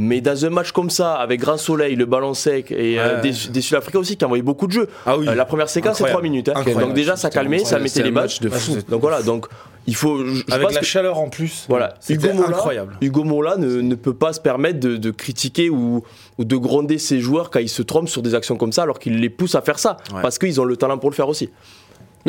Mais 0.00 0.20
dans 0.20 0.44
un 0.46 0.50
match 0.50 0.70
comme 0.70 0.90
ça, 0.90 1.14
avec 1.16 1.40
grand 1.40 1.56
soleil, 1.56 1.96
le 1.96 2.06
ballon 2.06 2.32
sec 2.32 2.70
et 2.70 3.00
euh, 3.00 3.20
des, 3.20 3.32
des 3.50 3.60
Sud-Africains 3.60 3.98
aussi 3.98 4.16
qui 4.16 4.24
envoyaient 4.24 4.42
beaucoup 4.44 4.68
de 4.68 4.72
jeux. 4.72 4.88
Ah 5.04 5.18
oui. 5.18 5.28
Euh, 5.28 5.34
la 5.34 5.44
première 5.44 5.68
séquence, 5.68 5.98
c'est 5.98 6.04
Incroyable. 6.04 6.20
3 6.20 6.22
minutes. 6.22 6.48
hein. 6.78 6.80
Donc 6.86 6.94
déjà, 6.94 7.16
ça 7.16 7.30
calmait, 7.30 7.64
ça 7.64 7.80
mettait 7.80 8.04
les 8.04 8.12
matchs. 8.12 8.40
match 8.40 8.40
de 8.40 8.48
fou 8.48 8.76
Donc 8.88 9.00
voilà, 9.00 9.22
donc 9.22 9.46
il 9.88 9.96
faut. 9.96 10.24
je- 10.24 10.44
je 10.46 10.52
Avec 10.54 10.70
la 10.72 10.80
que- 10.80 10.86
chaleur 10.86 11.18
en 11.18 11.28
plus. 11.28 11.64
voilà, 11.68 11.94
Hugo 12.08 12.32
Mola, 12.32 12.48
incroyable. 12.48 12.96
Hugo 13.00 13.24
Mola 13.24 13.56
ne, 13.56 13.80
ne 13.80 13.94
peut 13.96 14.14
pas 14.14 14.32
se 14.32 14.40
permettre 14.40 14.78
de, 14.78 14.96
de 14.96 15.10
critiquer 15.10 15.68
ou, 15.68 16.04
ou 16.38 16.44
de 16.44 16.56
gronder 16.56 16.98
ses 16.98 17.18
joueurs 17.18 17.50
quand 17.50 17.58
ils 17.58 17.68
se 17.68 17.82
trompent 17.82 18.08
sur 18.08 18.22
des 18.22 18.36
actions 18.36 18.56
comme 18.56 18.72
ça, 18.72 18.82
alors 18.84 19.00
qu'il 19.00 19.18
les 19.20 19.30
pousse 19.30 19.56
à 19.56 19.62
faire 19.62 19.80
ça, 19.80 19.96
Ouais. 20.14 20.22
parce 20.22 20.38
qu'ils 20.38 20.60
ont 20.60 20.64
le 20.64 20.76
talent 20.76 20.98
pour 20.98 21.10
le 21.10 21.14
faire 21.16 21.28
aussi. 21.28 21.50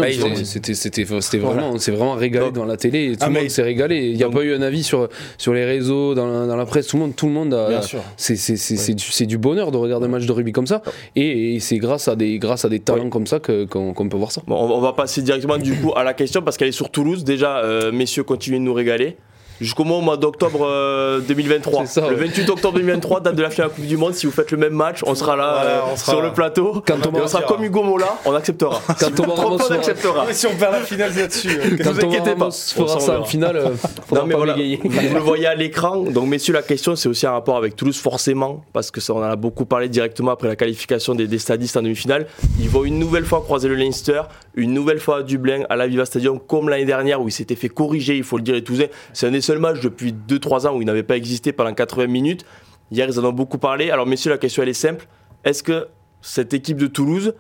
Non, 0.02 0.30
Bah, 0.30 0.36
c'était- 0.44 0.74
c'était 0.74 1.04
vraiment 1.38 1.72
on 1.72 1.78
s'est 1.80 1.92
vraiment 1.92 2.14
régalé 2.14 2.46
Donc- 2.48 2.56
dans 2.56 2.66
la 2.66 2.78
télé 2.78 3.12
tout 3.14 3.18
Ah, 3.22 3.28
le 3.30 3.34
monde 3.40 3.50
s'est 3.50 3.62
régalé 3.64 4.08
il 4.08 4.16
n'y 4.18 4.24
a 4.24 4.30
pas 4.30 4.42
eu 4.44 4.54
un 4.54 4.62
avis 4.62 4.84
sur 4.84 5.10
sur 5.38 5.54
les 5.54 5.66
réseaux 5.66 6.16
dans 6.16 6.28
la, 6.28 6.46
dans 6.48 6.56
la 6.56 6.66
presse 6.66 6.88
tout 6.88 6.98
le 6.98 7.04
monde 7.04 7.16
tout 7.16 7.26
le 7.28 7.32
monde 7.34 7.54
a 7.54 7.70
Bien 7.70 7.82
sûr. 7.82 8.00
c'est 8.18 8.36
c'est- 8.36 8.56
c'est- 8.58 8.78
c'est 8.78 8.94
du, 8.94 9.04
c'est 9.04 9.26
du 9.26 9.38
bonheur 9.38 9.72
de 9.72 9.78
regarder 9.78 10.06
un 10.06 10.10
match 10.10 10.26
de 10.26 10.32
rugby 10.32 10.52
comme 10.52 10.68
ça 10.68 10.82
et, 11.16 11.56
et 11.56 11.60
c'est 11.60 11.78
grâce 11.78 12.08
à 12.08 12.16
des 12.16 12.38
grâce 12.40 12.66
à 12.66 12.70
des 12.70 12.80
talents 12.80 13.10
comme 13.10 13.28
ça 13.28 13.40
qu'on 13.40 14.10
peut 14.10 14.18
voir 14.18 14.32
ça 14.32 14.42
Bon, 14.48 14.56
on 14.56 14.82
va 14.82 14.94
passer 14.94 15.22
directement 15.22 15.58
du 15.58 15.74
coup 15.76 15.92
à 15.96 16.04
la 16.04 16.14
question 16.14 16.42
parce 16.42 16.58
qu'elle 16.58 16.70
est 16.70 16.72
sur 16.72 16.90
Toulouse. 16.92 17.24
Déjà, 17.24 17.58
euh, 17.60 17.92
messieurs, 17.92 18.24
continuez 18.24 18.60
de 18.60 18.64
nous 18.64 18.74
régaler. 18.74 19.18
Jusqu'au 19.62 19.84
mois, 19.84 19.98
au 19.98 20.02
mois 20.02 20.18
d'octobre 20.18 20.66
euh, 20.66 21.20
2023. 21.20 21.86
C'est 21.86 22.00
ça, 22.02 22.10
le 22.10 22.16
ouais. 22.16 22.26
28 22.28 22.50
octobre 22.50 22.78
2023, 22.80 23.20
date 23.22 23.36
de 23.36 23.42
la 23.42 23.50
finale 23.50 23.68
de 23.68 23.72
la 23.74 23.76
Coupe 23.76 23.86
du 23.88 23.98
Monde. 23.98 24.14
Si 24.14 24.26
vous 24.26 24.32
faites 24.32 24.52
le 24.52 24.58
même 24.58 24.74
match, 24.74 25.00
on 25.06 25.16
sera 25.16 25.36
là 25.36 25.54
Voilà, 25.62 25.70
euh, 25.70 25.80
on 25.94 25.98
sera 25.98 26.12
sur 26.14 26.22
là. 26.22 26.28
le 26.28 26.34
plateau. 26.34 26.82
Quand 26.86 26.98
Et 26.98 27.02
Thomas 27.02 27.20
on 27.24 27.28
sera 27.28 27.42
comme 27.44 27.64
Hugo 27.64 27.84
Mola, 27.84 28.18
on 28.26 28.34
acceptera. 28.36 28.82
Quand 28.88 28.96
si 29.16 29.22
on 29.22 29.58
fera- 29.58 29.76
acceptera. 29.76 30.26
Ouais, 30.26 30.34
si 30.34 30.48
on 30.48 30.56
perd 30.56 30.74
la 30.74 30.80
finale 30.82 31.12
là-dessus. 31.16 31.48
Ne 31.50 31.84
quand 31.84 31.92
vous 31.92 32.00
Thomas 32.00 32.14
inquiétez 32.14 32.36
pas. 32.36 32.46
Ramos 32.46 32.48
On 32.48 32.52
fera 32.86 32.88
s'en 32.88 33.00
ça 33.00 33.20
en 33.20 33.24
finale 33.26 33.58
euh, 33.58 33.70
faudra 34.08 34.22
Non, 34.24 34.28
mais 34.28 34.34
pas 34.34 34.38
voilà, 34.40 34.54
vous 34.56 35.16
le 35.16 35.20
voyez 35.20 35.46
à 35.48 35.56
l'écran. 35.56 35.98
Donc, 36.04 36.28
messieurs, 36.28 36.54
la 36.54 36.62
question, 36.62 36.96
c'est 36.96 37.10
aussi 37.10 37.28
un 37.28 37.32
rapport 37.32 37.58
avec 37.58 37.76
Toulouse, 37.76 37.98
forcément, 38.00 38.64
parce 38.74 38.92
que 38.92 39.02
ça, 39.02 39.14
on 39.14 39.20
en 39.20 39.24
a 39.24 39.36
beaucoup 39.36 39.66
parlé 39.66 39.90
directement 39.90 40.32
après 40.32 40.48
la 40.48 40.56
qualification 40.56 41.16
des, 41.16 41.28
des 41.28 41.40
stadistes 41.40 41.76
en 41.78 41.82
demi-finale. 41.82 42.28
Ils 42.60 42.70
vont 42.70 42.86
une 42.86 42.98
nouvelle 43.00 43.26
fois 43.26 43.42
croiser 43.42 43.68
le 43.68 43.76
Leinster, 43.76 44.22
une 44.56 44.74
nouvelle 44.74 45.00
fois 45.00 45.18
à 45.18 45.24
Dublin, 45.24 45.64
à 45.70 45.76
la 45.76 45.88
Viva 45.88 46.06
Stadium, 46.06 46.40
comme 46.40 46.70
l'année 46.70 46.86
dernière 46.86 47.22
où 47.22 47.28
il 47.28 47.32
s'était 47.32 47.56
fait 47.56 47.70
corriger, 47.70 48.16
il 48.16 48.24
faut 48.24 48.38
le 48.38 48.44
dire, 48.44 48.54
les 48.56 48.64
Toulousains. 48.64 48.88
C'est 49.14 49.28
un 49.28 49.34
des 49.50 49.54
seuls 49.54 49.62
matchs 49.62 49.82
depuis 49.82 50.14
2-3 50.14 50.68
ans 50.68 50.76
où 50.76 50.82
il 50.82 50.86
n'avait 50.86 51.04
pas 51.04 51.18
existé 51.18 51.52
pendant 51.52 51.74
80 51.74 52.08
minutes. 52.08 52.46
Hier, 52.92 53.08
ils 53.10 53.20
en 53.20 53.26
ont 53.26 53.34
beaucoup 53.34 53.58
parlé. 53.58 53.90
Alors, 53.90 54.06
messieurs, 54.06 54.30
la 54.30 54.38
question, 54.38 54.62
elle 54.62 54.70
est 54.70 54.74
simple. 54.74 55.08
Est-ce 55.44 55.64
que 55.64 55.88
cette 56.22 56.54
équipe 56.54 56.78
de 56.78 56.86
Toulouse 56.88 57.34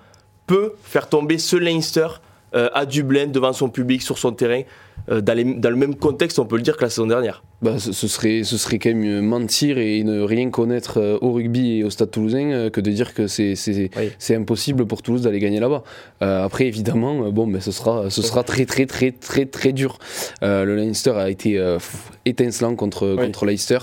peut 0.48 0.74
faire 0.82 1.08
tomber 1.08 1.38
ce 1.38 1.56
Leinster 1.56 2.08
euh, 2.56 2.70
à 2.74 2.88
Dublin 2.88 3.28
devant 3.28 3.54
son 3.54 3.70
public, 3.70 4.02
sur 4.02 4.18
son 4.18 4.32
terrain, 4.32 4.64
euh, 5.10 5.22
dans 5.22 5.36
le 5.38 5.76
même 5.76 5.96
contexte, 5.96 6.40
on 6.40 6.46
peut 6.46 6.56
le 6.56 6.64
dire, 6.64 6.78
que 6.78 6.84
la 6.84 6.90
saison 6.90 7.06
dernière? 7.06 7.44
Bah, 7.62 7.78
ce, 7.78 7.92
ce 7.92 8.08
serait, 8.08 8.44
ce 8.46 8.58
serait 8.58 8.80
quand 8.80 8.90
même 8.94 9.04
euh, 9.04 9.22
mentir 9.22 9.78
et 9.80 10.02
ne 10.04 10.22
rien 10.22 10.50
connaître 10.50 10.98
euh, 10.98 11.18
au 11.20 11.34
rugby 11.34 11.80
et 11.80 11.84
au 11.84 11.90
stade 11.90 12.10
toulousain 12.10 12.52
euh, 12.52 12.70
que 12.70 12.80
de 12.80 12.90
dire 12.90 13.14
que 13.14 13.28
c'est, 13.28 13.54
Oui. 13.98 14.36
impossible 14.36 14.86
pour 14.86 15.02
Toulouse 15.02 15.24
d'aller 15.24 15.40
gagner 15.40 15.60
là-bas. 15.60 15.84
Euh, 16.22 16.46
après, 16.46 16.68
évidemment, 16.68 17.30
bon, 17.32 17.48
ben, 17.48 17.60
ce, 17.60 17.72
sera, 17.74 18.10
ce 18.10 18.22
sera 18.22 18.44
très, 18.44 18.66
très, 18.66 18.86
très, 18.86 19.12
très, 19.12 19.46
très 19.46 19.74
dur. 19.74 20.00
Euh, 20.42 20.64
le 20.64 20.78
Leinster 20.78 21.12
a 21.18 21.30
été 21.30 21.58
euh, 21.58 21.80
étincelant 22.26 22.76
contre, 22.76 23.16
Oui. 23.18 23.26
contre 23.26 23.46
Leicester. 23.46 23.80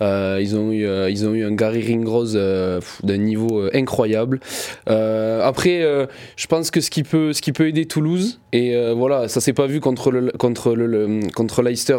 Ils, 0.00 0.54
ont 0.56 0.70
eu, 0.70 0.86
ils 1.10 1.26
ont 1.26 1.34
eu 1.34 1.44
un 1.44 1.52
Gary 1.52 1.82
Ringrose 1.82 2.34
d'un 3.02 3.16
niveau 3.16 3.68
incroyable. 3.74 4.38
Après, 4.86 5.80
je 6.36 6.46
pense 6.46 6.70
que 6.70 6.80
ce 6.80 6.90
qui 6.90 7.02
peut, 7.02 7.32
ce 7.32 7.42
qui 7.42 7.52
peut 7.52 7.66
aider 7.68 7.86
Toulouse, 7.86 8.38
et 8.52 8.76
voilà, 8.94 9.28
ça 9.28 9.40
s'est 9.40 9.52
pas 9.52 9.66
vu 9.66 9.80
contre, 9.80 10.10
le, 10.10 10.30
contre, 10.32 10.74
le, 10.74 10.86
le- 10.86 11.20
contre 11.34 11.62
Leicester 11.62 11.96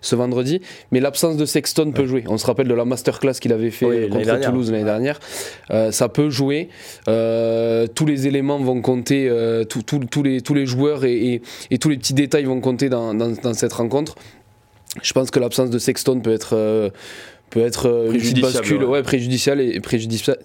ce 0.00 0.16
vendredi, 0.16 0.55
mais 0.92 1.00
l'absence 1.00 1.36
de 1.36 1.44
Sexton 1.44 1.92
peut 1.92 2.06
jouer. 2.06 2.24
On 2.28 2.38
se 2.38 2.46
rappelle 2.46 2.68
de 2.68 2.74
la 2.74 2.84
masterclass 2.84 3.34
qu'il 3.40 3.52
avait 3.52 3.70
fait 3.70 3.86
Oui, 3.86 4.08
contre 4.08 4.24
dernière. 4.24 4.50
Toulouse 4.50 4.70
l'année 4.70 4.84
dernière. 4.84 5.20
Euh, 5.70 5.90
ça 5.90 6.08
peut 6.08 6.30
jouer. 6.30 6.68
Euh, 7.08 7.86
tous 7.86 8.06
les 8.06 8.26
éléments 8.26 8.58
vont 8.58 8.80
compter, 8.82 9.28
euh, 9.28 9.64
tous- 9.64 10.22
les, 10.22 10.40
tous 10.40 10.54
les 10.54 10.66
joueurs 10.66 11.04
et, 11.04 11.14
et- 11.34 11.42
et 11.70 11.78
tous 11.78 11.88
les 11.88 11.96
petits 11.98 12.14
détails 12.14 12.44
vont 12.44 12.60
compter 12.60 12.88
dans, 12.88 13.14
dans- 13.14 13.30
dans 13.30 13.54
cette 13.54 13.72
rencontre. 13.72 14.14
Je 15.02 15.12
pense 15.12 15.30
que 15.30 15.38
l'absence 15.38 15.70
de 15.70 15.78
Sexton 15.78 16.20
peut 16.20 16.32
être. 16.32 16.90
Euh, 17.46 17.50
peut 17.50 17.60
être 17.60 17.88
euh, 17.88 18.12
une 18.12 18.18
petite 18.20 18.40
bascule 18.40 18.82
ouais. 18.84 18.90
ouais, 18.90 19.02
préjudiciable 19.02 19.60
et 19.60 19.80
préjudiciable, 19.80 20.38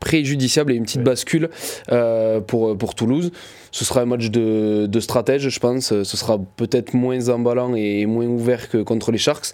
préjudiciable 0.00 0.72
et 0.72 0.76
une 0.76 0.84
petite 0.84 1.02
bascule 1.02 1.50
euh, 1.92 2.40
pour, 2.40 2.76
pour 2.76 2.94
Toulouse 2.94 3.30
ce 3.70 3.84
sera 3.84 4.02
un 4.02 4.06
match 4.06 4.30
de, 4.30 4.86
de 4.86 5.00
stratège 5.00 5.48
je 5.48 5.58
pense 5.58 5.88
ce 5.88 6.16
sera 6.16 6.38
peut-être 6.56 6.94
moins 6.94 7.28
emballant 7.28 7.74
et 7.74 8.06
moins 8.06 8.26
ouvert 8.26 8.68
que 8.68 8.78
contre 8.78 9.10
les 9.10 9.18
Sharks 9.18 9.52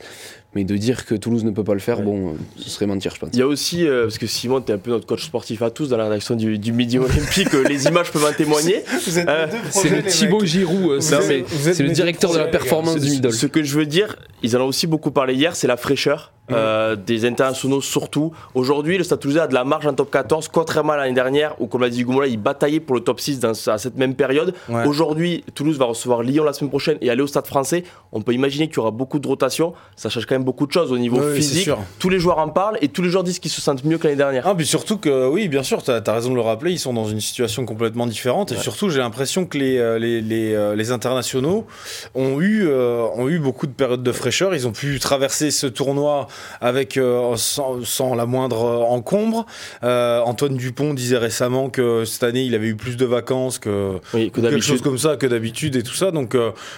mais 0.54 0.64
de 0.64 0.76
dire 0.76 1.06
que 1.06 1.14
Toulouse 1.14 1.44
ne 1.44 1.52
peut 1.52 1.62
pas 1.62 1.74
le 1.74 1.80
faire 1.80 1.98
Ouais. 2.00 2.04
bon 2.04 2.30
euh, 2.30 2.32
ce 2.56 2.68
serait 2.70 2.86
mentir 2.86 3.14
je 3.14 3.20
pense 3.20 3.30
Il 3.32 3.38
y 3.38 3.42
a 3.42 3.46
aussi, 3.46 3.86
euh, 3.86 4.04
parce 4.04 4.18
que 4.18 4.26
Simon, 4.26 4.60
tu 4.60 4.72
es 4.72 4.74
un 4.74 4.78
peu 4.78 4.90
notre 4.90 5.06
coach 5.06 5.24
sportif 5.24 5.62
à 5.62 5.70
tous 5.70 5.88
dans 5.88 5.96
la 5.96 6.04
rédaction 6.04 6.34
du, 6.34 6.58
du 6.58 6.72
Midi 6.72 6.98
Olympique, 6.98 7.54
euh, 7.54 7.62
les 7.68 7.86
images 7.86 8.10
peuvent 8.10 8.24
en 8.24 8.32
témoigner. 8.32 8.82
Euh, 9.28 9.46
c'est 9.70 9.88
le 9.90 10.02
Thibaut. 10.02 10.44
Giroud 10.44 10.92
euh, 10.92 11.00
c'est 11.00 11.82
le 11.82 11.90
directeur 11.90 12.32
de 12.32 12.38
la 12.38 12.46
performance 12.46 12.96
du 12.96 13.08
Ce- 13.08 13.12
middle 13.14 13.32
Ce 13.32 13.46
que 13.46 13.62
je 13.62 13.76
veux 13.78 13.86
dire, 13.86 14.16
ils 14.42 14.56
en 14.56 14.60
ont 14.62 14.66
aussi 14.66 14.86
beaucoup 14.86 15.10
parlé 15.10 15.34
hier, 15.34 15.54
c'est 15.56 15.66
la 15.66 15.76
fraîcheur. 15.76 16.32
Euh, 16.52 16.96
des 16.96 17.24
internationaux 17.24 17.80
surtout. 17.80 18.32
Aujourd'hui, 18.54 18.98
le 18.98 19.04
Stade 19.04 19.20
Toulousain 19.20 19.42
a 19.42 19.46
de 19.46 19.54
la 19.54 19.64
marge 19.64 19.86
en 19.86 19.94
top 19.94 20.10
14, 20.10 20.48
contrairement 20.48 20.92
à 20.92 20.98
l'année 20.98 21.14
dernière 21.14 21.54
où, 21.60 21.66
comme 21.66 21.82
l'a 21.82 21.90
dit 21.90 22.02
Goumoula, 22.02 22.26
il 22.26 22.38
bataillait 22.38 22.80
pour 22.80 22.94
le 22.94 23.02
top 23.02 23.20
6 23.20 23.40
dans, 23.40 23.52
à 23.52 23.78
cette 23.78 23.96
même 23.96 24.14
période. 24.14 24.54
Ouais. 24.68 24.86
Aujourd'hui, 24.86 25.44
Toulouse 25.54 25.78
va 25.78 25.86
recevoir 25.86 26.22
Lyon 26.22 26.44
la 26.44 26.52
semaine 26.52 26.70
prochaine 26.70 26.98
et 27.00 27.10
aller 27.10 27.22
au 27.22 27.26
Stade 27.26 27.46
français. 27.46 27.84
On 28.12 28.22
peut 28.22 28.32
imaginer 28.32 28.68
qu'il 28.68 28.76
y 28.76 28.80
aura 28.80 28.90
beaucoup 28.90 29.18
de 29.18 29.26
rotation. 29.26 29.74
Ça 29.96 30.08
change 30.08 30.26
quand 30.26 30.34
même 30.34 30.44
beaucoup 30.44 30.66
de 30.66 30.72
choses 30.72 30.92
au 30.92 30.98
niveau 30.98 31.18
Oui, 31.20 31.36
physique. 31.36 31.70
Tous 31.98 32.08
les 32.08 32.18
joueurs 32.18 32.38
en 32.38 32.48
parlent 32.48 32.78
et 32.80 32.88
tous 32.88 33.02
les 33.02 33.10
joueurs 33.10 33.24
disent 33.24 33.38
qu'ils 33.38 33.50
se 33.50 33.60
sentent 33.60 33.84
mieux 33.84 33.98
que 33.98 34.04
l'année 34.04 34.16
dernière. 34.16 34.46
Ah, 34.46 34.54
puis 34.54 34.66
surtout 34.66 34.98
que, 34.98 35.28
oui, 35.28 35.48
bien 35.48 35.62
sûr, 35.62 35.82
tu 35.82 35.90
as, 35.90 36.02
raison 36.12 36.30
de 36.30 36.34
le 36.34 36.40
rappeler, 36.40 36.72
ils 36.72 36.78
sont 36.78 36.92
dans 36.92 37.06
une 37.06 37.20
situation 37.20 37.64
complètement 37.64 38.06
différente. 38.06 38.52
Et 38.52 38.56
surtout, 38.56 38.90
j'ai 38.90 38.98
l'impression 38.98 39.46
que 39.46 39.58
les, 39.58 39.78
euh, 39.78 39.98
les, 39.98 40.20
les, 40.20 40.54
euh, 40.54 40.74
les 40.74 40.90
internationaux 40.90 41.66
ont 42.14 42.40
eu, 42.40 42.66
euh, 42.66 43.06
ont 43.14 43.28
eu 43.28 43.38
beaucoup 43.38 43.66
de 43.66 43.72
périodes 43.72 44.02
de 44.02 44.12
fraîcheur. 44.12 44.54
Ils 44.54 44.66
ont 44.66 44.72
pu 44.72 44.98
traverser 44.98 45.50
ce 45.50 45.66
tournoi 45.66 46.26
avec 46.60 46.98
sans, 47.36 47.84
sans, 47.84 48.14
la 48.14 48.26
moindre 48.26 48.62
encombre. 48.88 49.46
Antoine 49.82 50.56
Dupont 50.56 50.94
disait 50.94 51.18
récemment 51.18 51.70
que 51.70 52.04
cette 52.04 52.22
année 52.22 52.42
il 52.42 52.54
avait 52.54 52.68
eu 52.68 52.76
plus 52.76 52.96
de 52.96 53.06
vacances 53.06 53.58
que, 53.58 53.98
oui, 54.14 54.30
que 54.30 54.40
quelque 54.40 54.60
chose 54.60 54.82
comme 54.82 54.98
ça 54.98 55.16
que 55.16 55.26
d'habitude 55.26 55.76
et 55.76 55.82
tout 55.82 55.94
ça. 55.94 56.10
Donc 56.10 56.36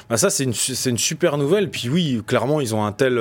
bah 0.08 0.16
ça 0.16 0.30
c'est 0.30 0.44
une, 0.44 0.54
une 0.86 0.98
super 0.98 1.38
nouvelle. 1.38 1.70
Puis 1.70 1.88
oui, 1.88 2.22
clairement 2.26 2.60
ils 2.60 2.74
ont 2.74 2.84
un 2.84 2.92
tel, 2.92 3.20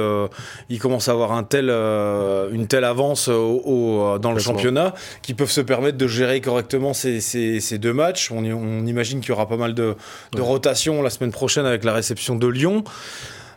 ils 0.69 0.79
commencent 0.79 1.10
à 1.10 1.13
avoir 1.13 1.33
un 1.33 1.43
tel, 1.43 1.69
une 1.69 2.67
telle 2.67 2.83
avance 2.83 3.27
au, 3.27 4.17
dans 4.19 4.31
le 4.31 4.39
championnat 4.39 4.93
qui 5.21 5.33
peuvent 5.33 5.51
se 5.51 5.62
permettre 5.62 5.98
de 5.98 6.07
gérer 6.07 6.41
correctement 6.41 6.93
ces, 6.93 7.21
ces, 7.21 7.60
ces 7.60 7.77
deux 7.77 7.93
matchs. 7.93 8.31
On, 8.31 8.43
on 8.43 8.86
imagine 8.86 9.21
qu'il 9.21 9.29
y 9.29 9.31
aura 9.33 9.48
pas 9.48 9.57
mal 9.57 9.74
de, 9.74 9.95
de 10.33 10.41
rotation 10.41 11.01
la 11.01 11.10
semaine 11.10 11.31
prochaine 11.31 11.65
avec 11.65 11.83
la 11.83 11.93
réception 11.93 12.36
de 12.36 12.48
Lyon 12.48 12.83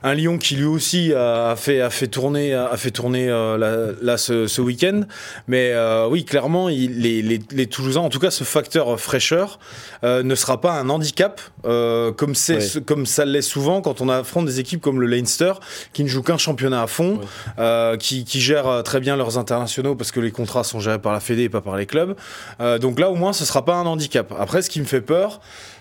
un 0.04 0.14
Lyon 0.14 0.37
qui 0.37 0.54
lui 0.54 0.66
aussi 0.66 1.14
a 1.14 1.56
fait, 1.56 1.80
a 1.80 1.88
fait 1.88 2.08
tourner, 2.08 2.52
a 2.52 2.76
fait 2.76 2.90
tourner 2.90 3.28
euh, 3.30 3.94
là, 4.02 4.18
ce, 4.18 4.61
week-end. 4.61 5.04
Mais 5.49 5.73
euh, 5.73 6.06
oui, 6.08 6.26
clairement, 6.26 6.68
les, 6.68 7.23
les, 7.23 7.66
Toulousains, 7.66 8.02
en 8.02 8.11
tout 8.11 8.18
cas, 8.18 8.30
ce 8.30 8.44
facteur 8.44 9.00
fraîcheur 9.00 9.58
euh, 10.04 10.23
ne 10.23 10.34
sera 10.34 10.61
pas 10.61 10.73
un 10.73 10.90
handicap 10.90 11.40
comme, 11.62 12.34
c'est, 12.34 12.84
comme 12.84 13.06
ça 13.06 13.25
l'est 13.25 13.40
souvent 13.40 13.80
quand 13.80 14.02
on 14.02 14.11
affronte 14.11 14.44
des 14.44 14.61
équipes 14.61 14.82
comme 14.82 15.00
le 15.00 15.06
Leinster 15.06 15.54
qui 15.94 16.04
ne 16.04 16.08
jouent 16.08 16.23
qu'un 16.23 16.37
championnat 16.37 16.82
à 16.82 16.87
fond, 16.87 17.20
qui, 17.99 18.25
qui, 18.25 18.40
gèrent 18.40 18.82
très 18.84 19.00
bien 19.00 19.16
leurs 19.16 19.38
internationaux 19.38 19.94
parce 19.94 20.12
que 20.12 20.20
les 20.20 20.30
contrats 20.30 20.64
sont 20.64 20.80
gérés 20.80 20.99
par 20.99 21.14
la 21.14 21.20
Fédé 21.20 21.44
et 21.44 21.49
pas 21.49 21.62
par 21.62 21.76
les 21.76 21.87
clubs. 21.87 22.14
donc 22.80 23.00
là, 23.00 23.11
au 23.11 23.14
moins, 23.14 23.32
ce 23.32 23.46
sera 23.46 23.64
pas 23.64 23.76
un 23.76 23.87
handicap. 23.87 24.34
Après, 24.38 24.61
ce 24.61 24.68
qui 24.68 24.80
me 24.80 24.84
fait 24.84 25.00
peur, 25.00 25.40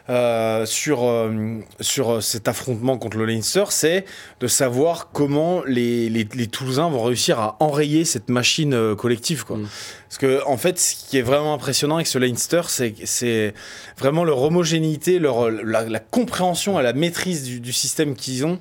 euh, 0.10 0.65
sur, 0.65 1.05
euh, 1.05 1.60
sur 1.79 2.22
cet 2.22 2.50
affrontement 2.50 2.98
contre 2.98 3.15
le 3.15 3.25
Leinster, 3.25 3.63
c'est 3.69 4.03
de 4.41 4.48
savoir 4.48 5.12
comment 5.13 5.63
les, 5.65 6.10
les, 6.10 6.27
les, 6.33 6.48
Toulousains 6.48 6.89
vont 6.89 7.03
réussir 7.03 7.39
à 7.39 7.55
enrayer 7.62 8.03
cette 8.03 8.27
machine 8.27 8.74
euh, 8.74 8.95
collective. 8.95 9.45
Quoi. 9.45 9.55
Mm. 9.55 9.67
Parce 10.10 10.17
que, 10.17 10.45
en 10.45 10.57
fait, 10.57 10.77
ce 10.77 10.95
qui 11.07 11.17
est 11.17 11.22
vraiment 11.22 11.53
impressionnant 11.53 11.95
avec 11.95 12.07
ce 12.07 12.17
Leinster, 12.17 12.63
c'est 12.67 13.53
vraiment 13.98 14.25
leur 14.25 14.41
homogénéité, 14.41 15.19
leur, 15.19 15.50
la, 15.50 16.00
compréhension 16.00 16.77
et 16.81 16.83
la 16.83 16.91
maîtrise 16.91 17.43
du, 17.43 17.62
du 17.62 17.72
système 17.72 18.15
qu'ils 18.15 18.45
ont. 18.45 18.60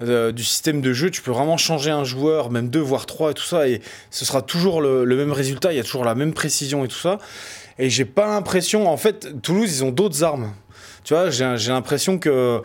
du 0.00 0.42
système 0.42 0.80
de 0.80 0.94
jeu, 0.94 1.10
tu 1.10 1.20
peux 1.20 1.32
vraiment 1.32 1.58
changer 1.58 1.90
un 1.90 2.04
joueur, 2.04 2.50
même 2.50 2.70
deux 2.70 2.80
voire 2.80 3.04
trois 3.04 3.32
et 3.32 3.34
tout 3.34 3.44
ça, 3.44 3.68
et 3.68 3.82
ce 4.10 4.24
sera 4.24 4.40
toujours 4.40 4.80
le, 4.80 5.04
le 5.04 5.16
même 5.16 5.32
résultat, 5.32 5.72
il 5.72 5.76
y 5.76 5.80
a 5.80 5.84
toujours 5.84 6.04
la 6.04 6.14
même 6.14 6.32
précision 6.32 6.84
et 6.84 6.88
tout 6.88 6.96
ça. 6.96 7.18
Et 7.78 7.90
j'ai 7.90 8.04
pas 8.04 8.26
l'impression, 8.26 8.90
en 8.90 8.96
fait, 8.96 9.40
Toulouse, 9.42 9.70
ils 9.76 9.84
ont 9.84 9.92
d'autres 9.92 10.24
armes. 10.24 10.52
Tu 11.08 11.14
vois, 11.14 11.30
j'ai 11.30 11.72
l'impression 11.72 12.18
que. 12.18 12.60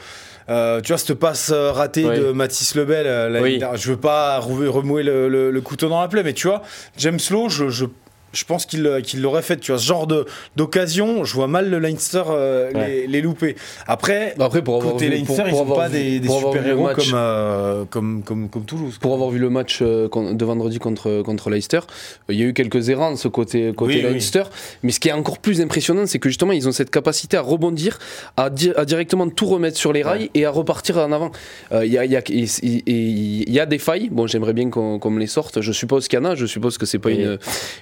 Euh, 0.50 0.82
tu 0.82 0.90
vois, 0.90 0.98
cette 0.98 1.14
passe 1.14 1.52
euh, 1.54 1.72
ratée 1.72 2.04
de 2.04 2.34
Mathis 2.34 2.76
Lebel, 2.76 3.08
euh, 3.08 3.78
je 3.78 3.92
veux 3.92 3.98
pas 3.98 4.40
remouer 4.40 5.02
le, 5.02 5.30
le, 5.30 5.62
couteau 5.62 5.88
dans 5.88 6.02
la 6.02 6.10
plaie, 6.10 6.24
mais 6.24 6.34
tu 6.34 6.48
vois, 6.48 6.62
James 6.98 7.20
Lowe, 7.32 7.48
je, 7.48 7.70
je 7.70 7.86
je 8.34 8.44
pense 8.46 8.66
qu'il 8.66 8.86
euh, 8.86 9.02
l'aurait 9.18 9.42
fait. 9.42 9.58
Tu 9.58 9.72
vois, 9.72 9.80
ce 9.80 9.86
genre 9.86 10.08
d'occasion, 10.56 11.24
je 11.24 11.34
vois 11.34 11.48
mal 11.48 11.70
le 11.70 11.80
Leinster 11.80 12.24
euh, 12.28 13.06
les, 13.08 13.22
louper. 13.22 13.56
Après, 13.88 14.34
bah, 14.38 14.46
Après 14.46 14.62
pour 14.62 14.76
avoir 14.78 14.94
côté 14.94 15.08
vu, 15.08 15.18
Leinster, 15.18 15.44
ils 15.48 15.54
n'ont 15.54 15.66
pas 15.66 15.90
des, 15.90 16.22
super-héros 16.22 16.90
euh, 17.14 17.86
comme, 17.90 18.24
comme, 18.24 18.50
comme, 18.50 18.66
Toulouse. 18.66 18.98
Pour 19.00 19.14
avoir 19.14 19.30
vu 19.30 19.40
le 19.40 19.50
match 19.50 19.82
de 19.82 20.46
vendredi 20.46 20.80
contre, 20.80 21.22
contre 21.22 21.50
Leicester, 21.50 21.82
il 22.30 22.40
y 22.40 22.44
a 22.44 22.46
eu 22.46 22.54
quelques 22.54 22.90
errances 22.90 23.28
côté, 23.32 23.72
côté 23.74 24.02
Leinster. 24.02 24.44
Mais 24.82 24.92
ce 24.92 25.00
qui 25.00 25.10
est 25.10 25.14
encore 25.14 25.38
plus 25.38 25.62
impressionnant, 25.62 26.06
c'est 26.08 26.20
que 26.20 26.30
justement, 26.30 26.52
ils 26.52 26.68
ont 26.68 26.72
cette 26.72 26.90
capacité 26.90 27.38
à 27.38 27.42
rebondir, 27.42 28.00
à, 28.36 28.50
à 28.76 28.86
directement 28.86 29.30
tout 29.30 29.46
remettre 29.46 29.78
sur 29.78 29.94
les 29.94 30.02
rails 30.02 30.32
et 30.34 30.46
à 30.46 30.50
repartir 30.50 30.98
en 30.98 31.12
avant. 31.12 31.32
Il 31.72 31.86
y, 31.86 31.98
a, 31.98 32.06
y, 32.06 32.16
a, 32.16 32.22
y, 32.28 33.60
a, 33.60 33.66
des 33.66 33.78
failles. 33.78 34.10
Bon, 34.10 34.26
j'aimerais 34.26 34.54
bien 34.54 34.70
qu'on 34.70 35.10
me 35.12 35.20
les 35.20 35.28
sorte. 35.28 35.62
Je 35.62 35.72
suppose 35.72 36.08
qu'il 36.08 36.18
y 36.18 36.22
en 36.22 36.26
a. 36.26 36.36
Je 36.36 36.48
suppose 36.48 36.78
que 36.78 36.86
c'est 36.86 37.00
pas 37.00 37.12
une, 37.12 37.38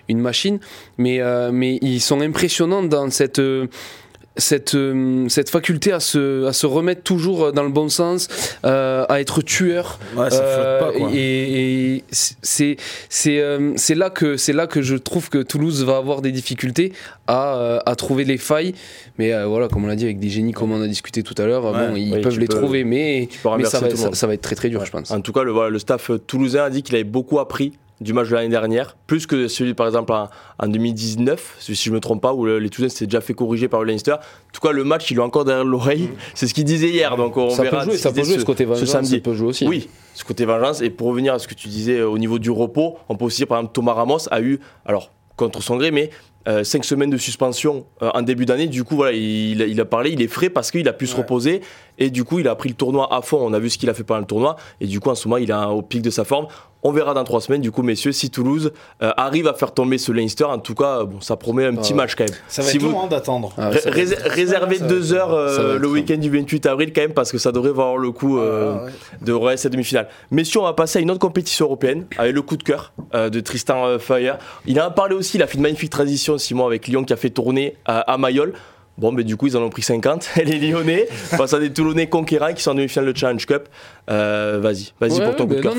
une 0.10 0.20
machine 0.20 0.41
mais, 0.98 1.22
euh, 1.22 1.52
mais 1.52 1.78
ils 1.82 2.02
sont 2.02 2.22
impressionnants 2.22 2.84
dans 2.84 3.10
cette 3.10 3.40
euh, 3.40 3.68
cette, 4.38 4.76
euh, 4.76 5.28
cette 5.28 5.50
faculté 5.50 5.92
à 5.92 6.00
se, 6.00 6.46
à 6.46 6.54
se 6.54 6.66
remettre 6.66 7.04
toujours 7.04 7.52
dans 7.52 7.64
le 7.64 7.70
bon 7.70 7.90
sens, 7.90 8.30
à 8.64 9.20
être 9.20 9.42
tueur. 9.42 10.00
Et, 11.14 12.04
c'est 12.10 12.78
c'est 13.10 13.96
là, 13.96 14.10
que, 14.10 14.52
là 14.54 14.68
que 14.68 14.82
je 14.82 14.96
trouve 14.96 15.30
que 15.30 15.40
Toulouse 15.40 15.84
va 15.84 15.98
avoir 15.98 16.22
des 16.22 16.32
difficultés 16.32 16.94
à, 17.28 17.82
à 17.86 17.96
trouver 17.96 18.24
les 18.24 18.38
failles. 18.38 18.74
Mais 19.20 19.32
voilà, 19.44 19.68
comme 19.68 19.84
on 19.84 19.88
l'a 19.88 19.98
dit, 19.98 20.06
avec 20.06 20.20
des 20.20 20.30
génies 20.30 20.54
comme 20.54 20.72
on 20.72 20.82
a 20.82 20.88
discuté 20.88 21.24
tout 21.24 21.36
à 21.38 21.46
l'heure, 21.46 21.64
bon, 21.74 21.98
ils 21.98 22.22
peuvent 22.22 22.40
les 22.40 22.48
trouver, 22.48 22.86
mais, 22.86 23.28
mais 23.58 23.66
ça, 23.66 23.82
va, 23.82 24.14
ça, 24.14 24.28
va, 24.28 24.34
être 24.34 24.42
très 24.42 24.56
très 24.56 24.70
dur, 24.70 24.86
je 24.86 24.92
pense. 24.92 25.12
En 25.12 25.20
tout 25.20 25.34
cas, 25.34 25.44
le, 25.44 25.70
le 25.70 25.80
staff 25.80 26.10
toulousain 26.26 26.64
a 26.64 26.70
dit 26.70 26.84
qu'il 26.84 26.96
avait 26.96 27.04
beaucoup 27.04 27.40
appris 27.40 27.74
du 28.02 28.14
match 28.14 28.30
de 28.30 28.36
l'année 28.36 28.50
dernière, 28.50 28.98
plus 29.08 29.28
que 29.28 29.48
celui 29.48 29.74
par 29.74 29.86
exemple 29.86 30.12
en, 30.12 30.68
2019, 30.68 31.58
si 31.60 31.76
je 31.76 31.90
ne 31.90 31.96
me 31.96 32.00
trompe 32.00 32.22
pas, 32.22 32.34
où 32.34 32.46
les 32.46 32.70
Toulousains 32.70 32.90
s'étaient 32.90 33.06
déjà 33.06 33.22
fait 33.22 33.34
corriger 33.34 33.68
par 33.68 33.84
le 33.84 33.92
Leinster. 33.92 34.14
En 34.14 34.18
tout 34.52 34.60
cas, 34.60 34.72
le 34.72 34.84
match, 34.84 35.10
il 35.12 35.18
est 35.18 35.22
encore 35.22 35.46
derrière 35.46 35.64
l'oreille. 35.64 36.04
Mm. 36.04 36.16
C'est 36.34 36.48
ce 36.48 36.54
qu'il 36.54 36.66
disait 36.66 36.90
hier, 36.90 37.16
donc 37.16 37.38
on 37.38 37.52
ça 37.52 37.64
verra. 37.64 37.80
Peut 37.80 37.92
jouer, 37.92 37.98
ça 37.98 38.12
peut 38.12 38.24
jouer 38.24 38.40
ce, 38.40 38.44
côté 38.44 38.66
vengeance, 38.66 38.90
samedi. 38.90 39.16
Ça 39.16 39.20
peut 39.20 39.34
jouer 39.34 39.48
aussi. 39.48 39.68
Oui, 39.68 39.88
ce 40.16 40.26
côté 40.26 40.46
vengeance. 40.46 40.82
Et 40.82 40.90
pour 40.90 41.08
revenir 41.08 41.36
à 41.36 41.40
ce 41.40 41.48
que 41.48 41.54
tu 41.54 41.68
disais 41.68 42.00
euh, 42.00 42.10
au 42.10 42.18
niveau 42.18 42.40
du 42.40 42.50
repos, 42.50 42.98
on 43.08 43.16
peut 43.16 43.26
aussi, 43.26 43.46
par 43.46 43.60
exemple, 43.60 43.74
Thomas 43.74 43.94
Ramos 43.94 44.28
a 44.32 44.42
eu, 44.42 44.60
alors 44.86 45.12
contre 45.36 45.62
son 45.62 45.78
gré, 45.78 45.92
mais 45.92 46.10
euh, 46.48 46.64
cinq 46.64 46.84
semaines 46.84 47.12
de 47.12 47.18
suspension 47.18 47.86
euh, 48.02 48.10
en 48.16 48.24
début 48.24 48.46
d'année. 48.46 48.68
Du 48.68 48.84
coup, 48.84 48.96
voilà, 48.96 49.12
il, 49.12 49.62
il, 49.62 49.80
a 49.80 49.86
parlé, 49.86 50.10
il 50.12 50.22
est 50.22 50.28
frais 50.28 50.50
parce 50.50 50.72
qu'il 50.72 50.88
a 50.88 50.94
pu 50.94 51.06
se 51.06 51.16
reposer 51.16 51.62
et 52.00 52.10
du 52.10 52.24
coup, 52.24 52.40
il 52.40 52.48
a 52.48 52.56
pris 52.56 52.70
le 52.70 52.76
tournoi 52.76 53.14
à 53.14 53.22
fond. 53.22 53.38
On 53.42 53.54
a 53.54 53.60
vu 53.60 53.70
ce 53.70 53.78
qu'il 53.78 53.90
a 53.90 53.94
fait 53.94 54.04
pendant 54.04 54.22
le 54.22 54.26
tournoi 54.26 54.56
et 54.80 54.88
du 54.88 55.00
coup, 55.00 55.10
en 55.10 55.16
ce 55.16 55.28
moment, 55.28 55.38
il 55.38 55.52
est 55.52 55.54
au 55.54 55.84
pic 55.84 56.02
de 56.02 56.10
sa 56.10 56.24
forme. 56.24 56.48
On 56.84 56.92
verra 56.92 57.14
dans 57.14 57.24
trois 57.24 57.42
semaines, 57.42 57.62
du 57.62 57.72
coup, 57.72 57.84
messieurs, 57.84 58.12
si 58.12 58.30
Toulouse 58.30 58.72
euh, 59.02 59.12
arrive 59.18 59.48
à 59.48 59.54
faire 59.54 59.74
tomber 59.74 59.98
ce 59.98 60.12
Leinster. 60.12 60.46
En 60.46 60.60
tout 60.60 60.76
cas, 60.76 61.04
bon, 61.04 61.22
ça 61.22 61.36
promet 61.36 61.66
un 61.66 61.76
petit 61.76 61.94
match 61.94 62.16
quand 62.16 62.26
même. 62.26 62.34
Ça 62.48 62.62
va 62.62 62.70
être 62.70 62.82
long 62.82 63.04
hein, 63.04 63.08
d'attendre. 63.08 63.54
Ah, 63.58 63.70
réservez 64.26 64.80
deux 64.80 65.14
heures 65.14 65.78
le 65.78 65.88
week-end 65.88 66.18
du 66.18 66.30
28 66.30 66.66
avril 66.66 66.92
quand 66.94 67.02
même, 67.02 67.14
parce 67.14 67.32
que 67.32 67.38
ça 67.38 67.52
devrait 67.52 67.70
avoir 67.70 67.98
le 67.98 68.12
coup 68.12 68.40
ah, 68.40 68.86
de 69.22 69.34
ouais, 69.34 69.58
cette 69.58 69.72
demi-finale. 69.72 70.08
Messieurs, 70.32 70.62
on 70.62 70.64
va 70.64 70.74
passer 70.74 71.00
à 71.00 71.02
une 71.02 71.12
autre 71.12 71.20
compétition 71.20 71.66
européenne 71.66 72.06
avec 72.18 72.34
le 72.34 72.42
coup 72.42 72.58
de 72.58 72.64
cœur 72.64 72.94
de 73.14 73.40
Tristan 73.40 74.00
Feuer. 74.00 74.34
Il 74.66 74.80
a 74.80 74.90
parlé 74.90 75.16
aussi, 75.16 75.38
il 75.38 75.44
a 75.44 75.48
fait 75.48 75.56
une 75.56 75.64
magnifique 75.64 75.92
transition, 75.92 76.38
Simon, 76.38 76.66
avec 76.66 76.88
Lyon 76.88 77.04
qui 77.04 77.14
a 77.14 77.18
fait 77.18 77.30
tourner 77.30 77.76
à, 77.86 78.18
Mayol. 78.18 78.54
Bon, 78.98 79.12
mais 79.12 79.24
du 79.24 79.38
coup, 79.38 79.48
ils 79.48 79.58
en 79.58 79.62
ont 79.62 79.70
pris 79.70 79.82
50, 79.82 80.32
les 80.46 80.60
Lyonnais, 80.60 81.08
face 81.10 81.54
à 81.54 81.60
des 81.60 81.72
Toulonnais 81.72 82.08
conquérants 82.08 82.54
qui 82.54 82.62
sont 82.62 82.72
en 82.72 82.76
demi-finale 82.76 83.12
de 83.12 83.18
Challenge 83.18 83.46
Cup. 83.46 83.68
Euh, 84.10 84.60
vas-y, 84.62 84.92
vas-y 85.00 85.22
pour 85.22 85.36
ton 85.36 85.48
coup 85.48 85.56
de 85.56 85.62
cœur, 85.62 85.76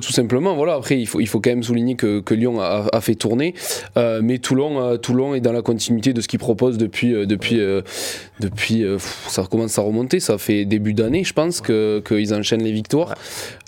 Tout 0.00 0.12
simplement, 0.12 0.54
voilà. 0.54 0.74
Après, 0.74 0.98
il 0.98 1.06
faut, 1.06 1.20
il 1.20 1.26
faut 1.26 1.40
quand 1.40 1.50
même 1.50 1.62
souligner 1.62 1.96
que, 1.96 2.20
que 2.20 2.34
Lyon 2.34 2.60
a, 2.60 3.00
fait 3.00 3.14
tourner, 3.14 3.54
euh, 3.96 4.20
mais 4.22 4.38
Toulon, 4.38 4.80
euh, 4.80 4.96
Toulon 4.96 5.34
est 5.34 5.40
dans 5.40 5.52
la 5.52 5.62
continuité 5.62 6.12
de 6.12 6.20
ce 6.20 6.28
qu'il 6.28 6.38
propose 6.38 6.78
depuis, 6.78 7.26
depuis, 7.26 7.60
depuis 8.40 8.84
ça 9.28 9.44
commence 9.50 9.78
à 9.78 9.82
remonter. 9.82 10.20
Ça 10.20 10.38
fait 10.38 10.64
début 10.64 10.94
d'année, 10.94 11.24
je 11.24 11.32
pense, 11.32 11.60
que 11.60 12.02
qu'ils 12.06 12.34
enchaînent 12.34 12.62
les 12.62 12.72
victoires. 12.72 13.14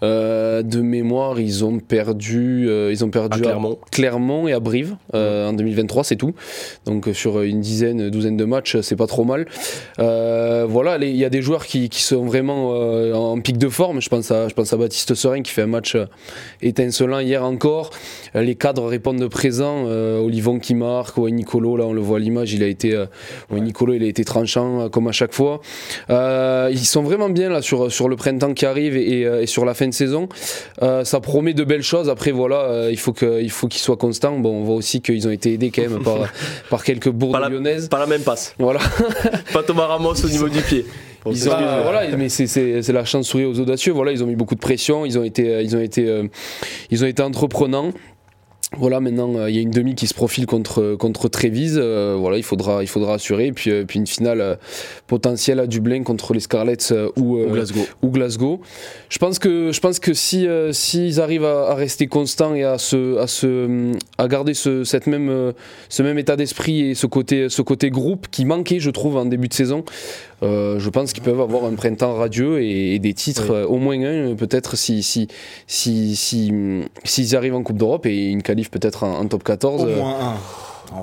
de 0.03 0.81
mémoire, 0.81 1.39
ils 1.39 1.65
ont 1.65 1.79
perdu, 1.79 2.69
ils 2.91 3.05
ont 3.05 3.11
perdu 3.11 3.45
à 3.47 3.59
Clermont. 3.91 4.49
et 4.49 4.53
à 4.53 4.61
Brive 4.61 4.97
en 5.13 5.53
2023, 5.53 6.05
c'est 6.05 6.17
tout. 6.17 6.35
Donc 6.87 7.09
sur 7.13 7.43
une 7.43 7.61
dizaine, 7.61 8.11
douzaine 8.11 8.37
de 8.37 8.45
matchs, 8.45 8.81
c'est 8.81 8.97
pas 8.97 9.07
trop 9.07 9.25
mal. 9.25 9.47
voilà, 9.99 10.97
il 11.01 11.17
y 11.17 11.25
a 11.25 11.31
des 11.31 11.43
joueurs 11.43 11.67
qui, 11.67 11.89
qui 11.89 12.03
sont 12.03 12.25
vraiment 12.25 12.71
en 12.71 13.41
pic 13.41 13.59
de 13.59 13.69
forme 13.69 13.90
je 13.99 14.09
pense 14.09 14.31
à, 14.31 14.49
je 14.49 14.55
pense 14.55 14.73
à 14.73 14.77
Baptiste 14.77 15.15
Serein 15.15 15.43
qui 15.43 15.51
fait 15.51 15.63
un 15.63 15.67
match 15.67 15.95
euh, 15.95 16.07
étincelant 16.63 17.19
hier 17.21 17.45
encore. 17.45 17.91
Euh, 18.37 18.43
les 18.43 18.55
cadres 18.55 18.87
répondent 18.87 19.21
de 19.21 19.27
présent. 19.27 19.85
Euh, 19.87 20.21
Olivon 20.21 20.59
qui 20.59 20.75
marque, 20.75 21.17
ouais, 21.19 21.31
Nicolo, 21.31 21.77
là 21.77 21.85
on 21.85 21.93
le 21.93 22.01
voit 22.01 22.19
à 22.19 22.21
l'image, 22.21 22.53
il 22.53 22.63
a 22.63 22.67
été, 22.67 23.05
Nicolo, 23.51 23.95
il 23.95 24.03
a 24.03 24.07
été 24.07 24.25
tranchant 24.25 24.89
comme 24.89 25.09
à 25.09 25.13
chaque 25.13 25.35
fois. 25.35 25.61
ils 26.09 26.87
sont 26.87 27.03
vraiment 27.03 27.29
bien 27.29 27.49
là 27.49 27.63
sur, 27.63 27.91
sur 27.91 28.09
le 28.09 28.17
printemps 28.17 28.55
qui 28.55 28.67
arrive 28.67 28.97
et, 28.97 29.47
sur 29.47 29.65
la 29.65 29.75
fin 29.75 29.89
de 29.89 29.95
saison. 29.95 30.29
ça 30.81 31.21
promet 31.21 31.55
de 31.55 31.65
belles 31.65 31.83
choses. 31.83 32.09
Après 32.09 32.31
voilà, 32.31 32.89
il 32.91 32.99
faut 32.99 33.13
qu'il 33.13 33.51
faut 33.51 33.69
qu'ils 33.69 33.81
soient 33.81 33.97
constants. 33.97 34.39
Bon, 34.39 34.61
on 34.61 34.65
voit 34.65 34.77
aussi 34.77 35.01
qu'ils 35.01 35.27
ont 35.27 35.33
été 35.33 35.55
aidés 35.55 35.71
quand 35.71 35.83
même 35.83 36.03
par, 36.03 36.19
par 36.71 36.85
quelques 36.85 37.11
bourdes 37.11 37.51
lyonnaises. 37.51 37.89
Pas 37.89 37.99
la 37.99 38.07
même 38.07 38.23
passe. 38.23 38.55
Voilà. 38.59 38.81
pas 39.53 39.63
Thomas 39.63 39.87
Ramos 39.87 40.25
au 40.25 40.29
niveau 40.29 40.49
du 40.49 40.61
pied. 40.61 40.85
Ils 41.27 41.43
voilà, 41.45 42.17
mais 42.17 42.29
c'est 42.29 42.93
la 42.93 43.05
chance 43.05 43.27
de 43.27 43.31
sourire 43.31 43.49
aux 43.51 43.61
audacieux. 43.61 43.93
Voilà, 43.93 44.13
ils 44.13 44.23
ont 44.25 44.27
mis 44.27 44.37
beaucoup 44.37 44.55
de 44.55 44.61
pression, 44.61 45.05
ils 45.05 45.19
ont 45.19 45.25
été, 45.25 45.63
ils 45.63 45.77
ont 45.77 45.81
été, 45.81 46.09
euh, 46.09 46.25
ils 46.91 47.05
ont 47.05 47.07
été 47.07 47.23
entreprenants. 47.23 47.93
Voilà, 48.79 49.01
maintenant 49.01 49.35
euh, 49.37 49.51
il 49.51 49.57
y 49.57 49.59
a 49.59 49.63
une 49.63 49.71
demi 49.73 49.95
qui 49.97 50.07
se 50.07 50.15
profile 50.15 50.47
contre 50.47 50.95
contre 50.95 51.29
Trévise. 51.29 51.77
euh, 51.83 52.17
voilà, 52.19 52.37
il 52.37 52.45
faudra 52.45 52.83
il 52.83 52.87
faudra 52.87 53.15
assurer. 53.15 53.47
Et 53.49 53.53
puis, 53.53 53.71
euh, 53.71 53.85
puis 53.85 53.99
une 53.99 54.07
finale 54.07 54.41
euh, 54.41 54.55
potentielle 55.09 55.59
à 55.59 55.67
Dublin 55.67 56.03
contre 56.05 56.35
les 56.35 56.41
Scarlets 56.41 56.93
euh, 56.93 57.11
ou, 57.17 57.37
euh, 57.39 57.49
Glasgow. 57.51 57.81
ou 58.03 58.11
Glasgow. 58.11 58.61
Je 59.09 59.19
pense 59.19 59.39
que 59.41 59.73
je 59.73 59.81
pense 59.81 59.99
que 59.99 60.15
si 60.15 60.47
euh, 60.47 60.73
s'ils 60.73 61.21
arrivent 61.21 61.45
à, 61.45 61.71
à 61.71 61.75
rester 61.75 62.07
constants 62.07 62.55
et 62.55 62.63
à 62.63 62.79
se 62.79 63.19
à 63.19 63.27
se 63.27 63.93
à 64.19 64.29
garder 64.29 64.55
ce 64.55 64.85
cette 64.85 65.09
même 65.09 65.29
euh, 65.31 65.53
ce 65.89 66.03
même 66.05 66.19
état 66.19 66.37
d'esprit 66.37 66.91
et 66.91 66.95
ce 66.95 67.07
côté 67.07 67.49
ce 67.49 67.63
côté 67.63 67.91
groupe 67.91 68.29
qui 68.31 68.45
manquait, 68.45 68.79
je 68.79 68.91
trouve, 68.91 69.17
en 69.17 69.25
début 69.25 69.49
de 69.49 69.55
saison. 69.55 69.85
euh, 70.43 70.79
je 70.79 70.89
pense 70.91 71.13
qu'ils 71.13 71.23
peuvent 71.25 71.41
avoir 71.41 71.65
un 71.65 71.75
printemps 71.75 72.15
radieux 72.15 72.63
et, 72.63 72.95
et 72.95 72.99
des 72.99 73.13
titres, 73.15 73.49
Oui. 73.51 73.57
euh, 73.57 73.67
au 73.67 73.77
moins 73.79 74.01
un, 74.01 74.35
peut-être 74.37 74.77
si 74.77 75.03
si 75.03 75.27
si 75.67 76.15
si 76.17 76.53
s'ils 77.05 77.37
arrivent 77.37 77.57
en 77.57 77.63
Coupe 77.63 77.77
d'Europe 77.77 78.07
et 78.07 78.29
une 78.29 78.43
peut-être 78.69 79.05
en, 79.05 79.19
en 79.21 79.27
top 79.27 79.43
14. 79.45 79.83
Au 79.83 79.87
euh, 79.87 79.97
moins 79.97 80.15
un. 80.21 80.35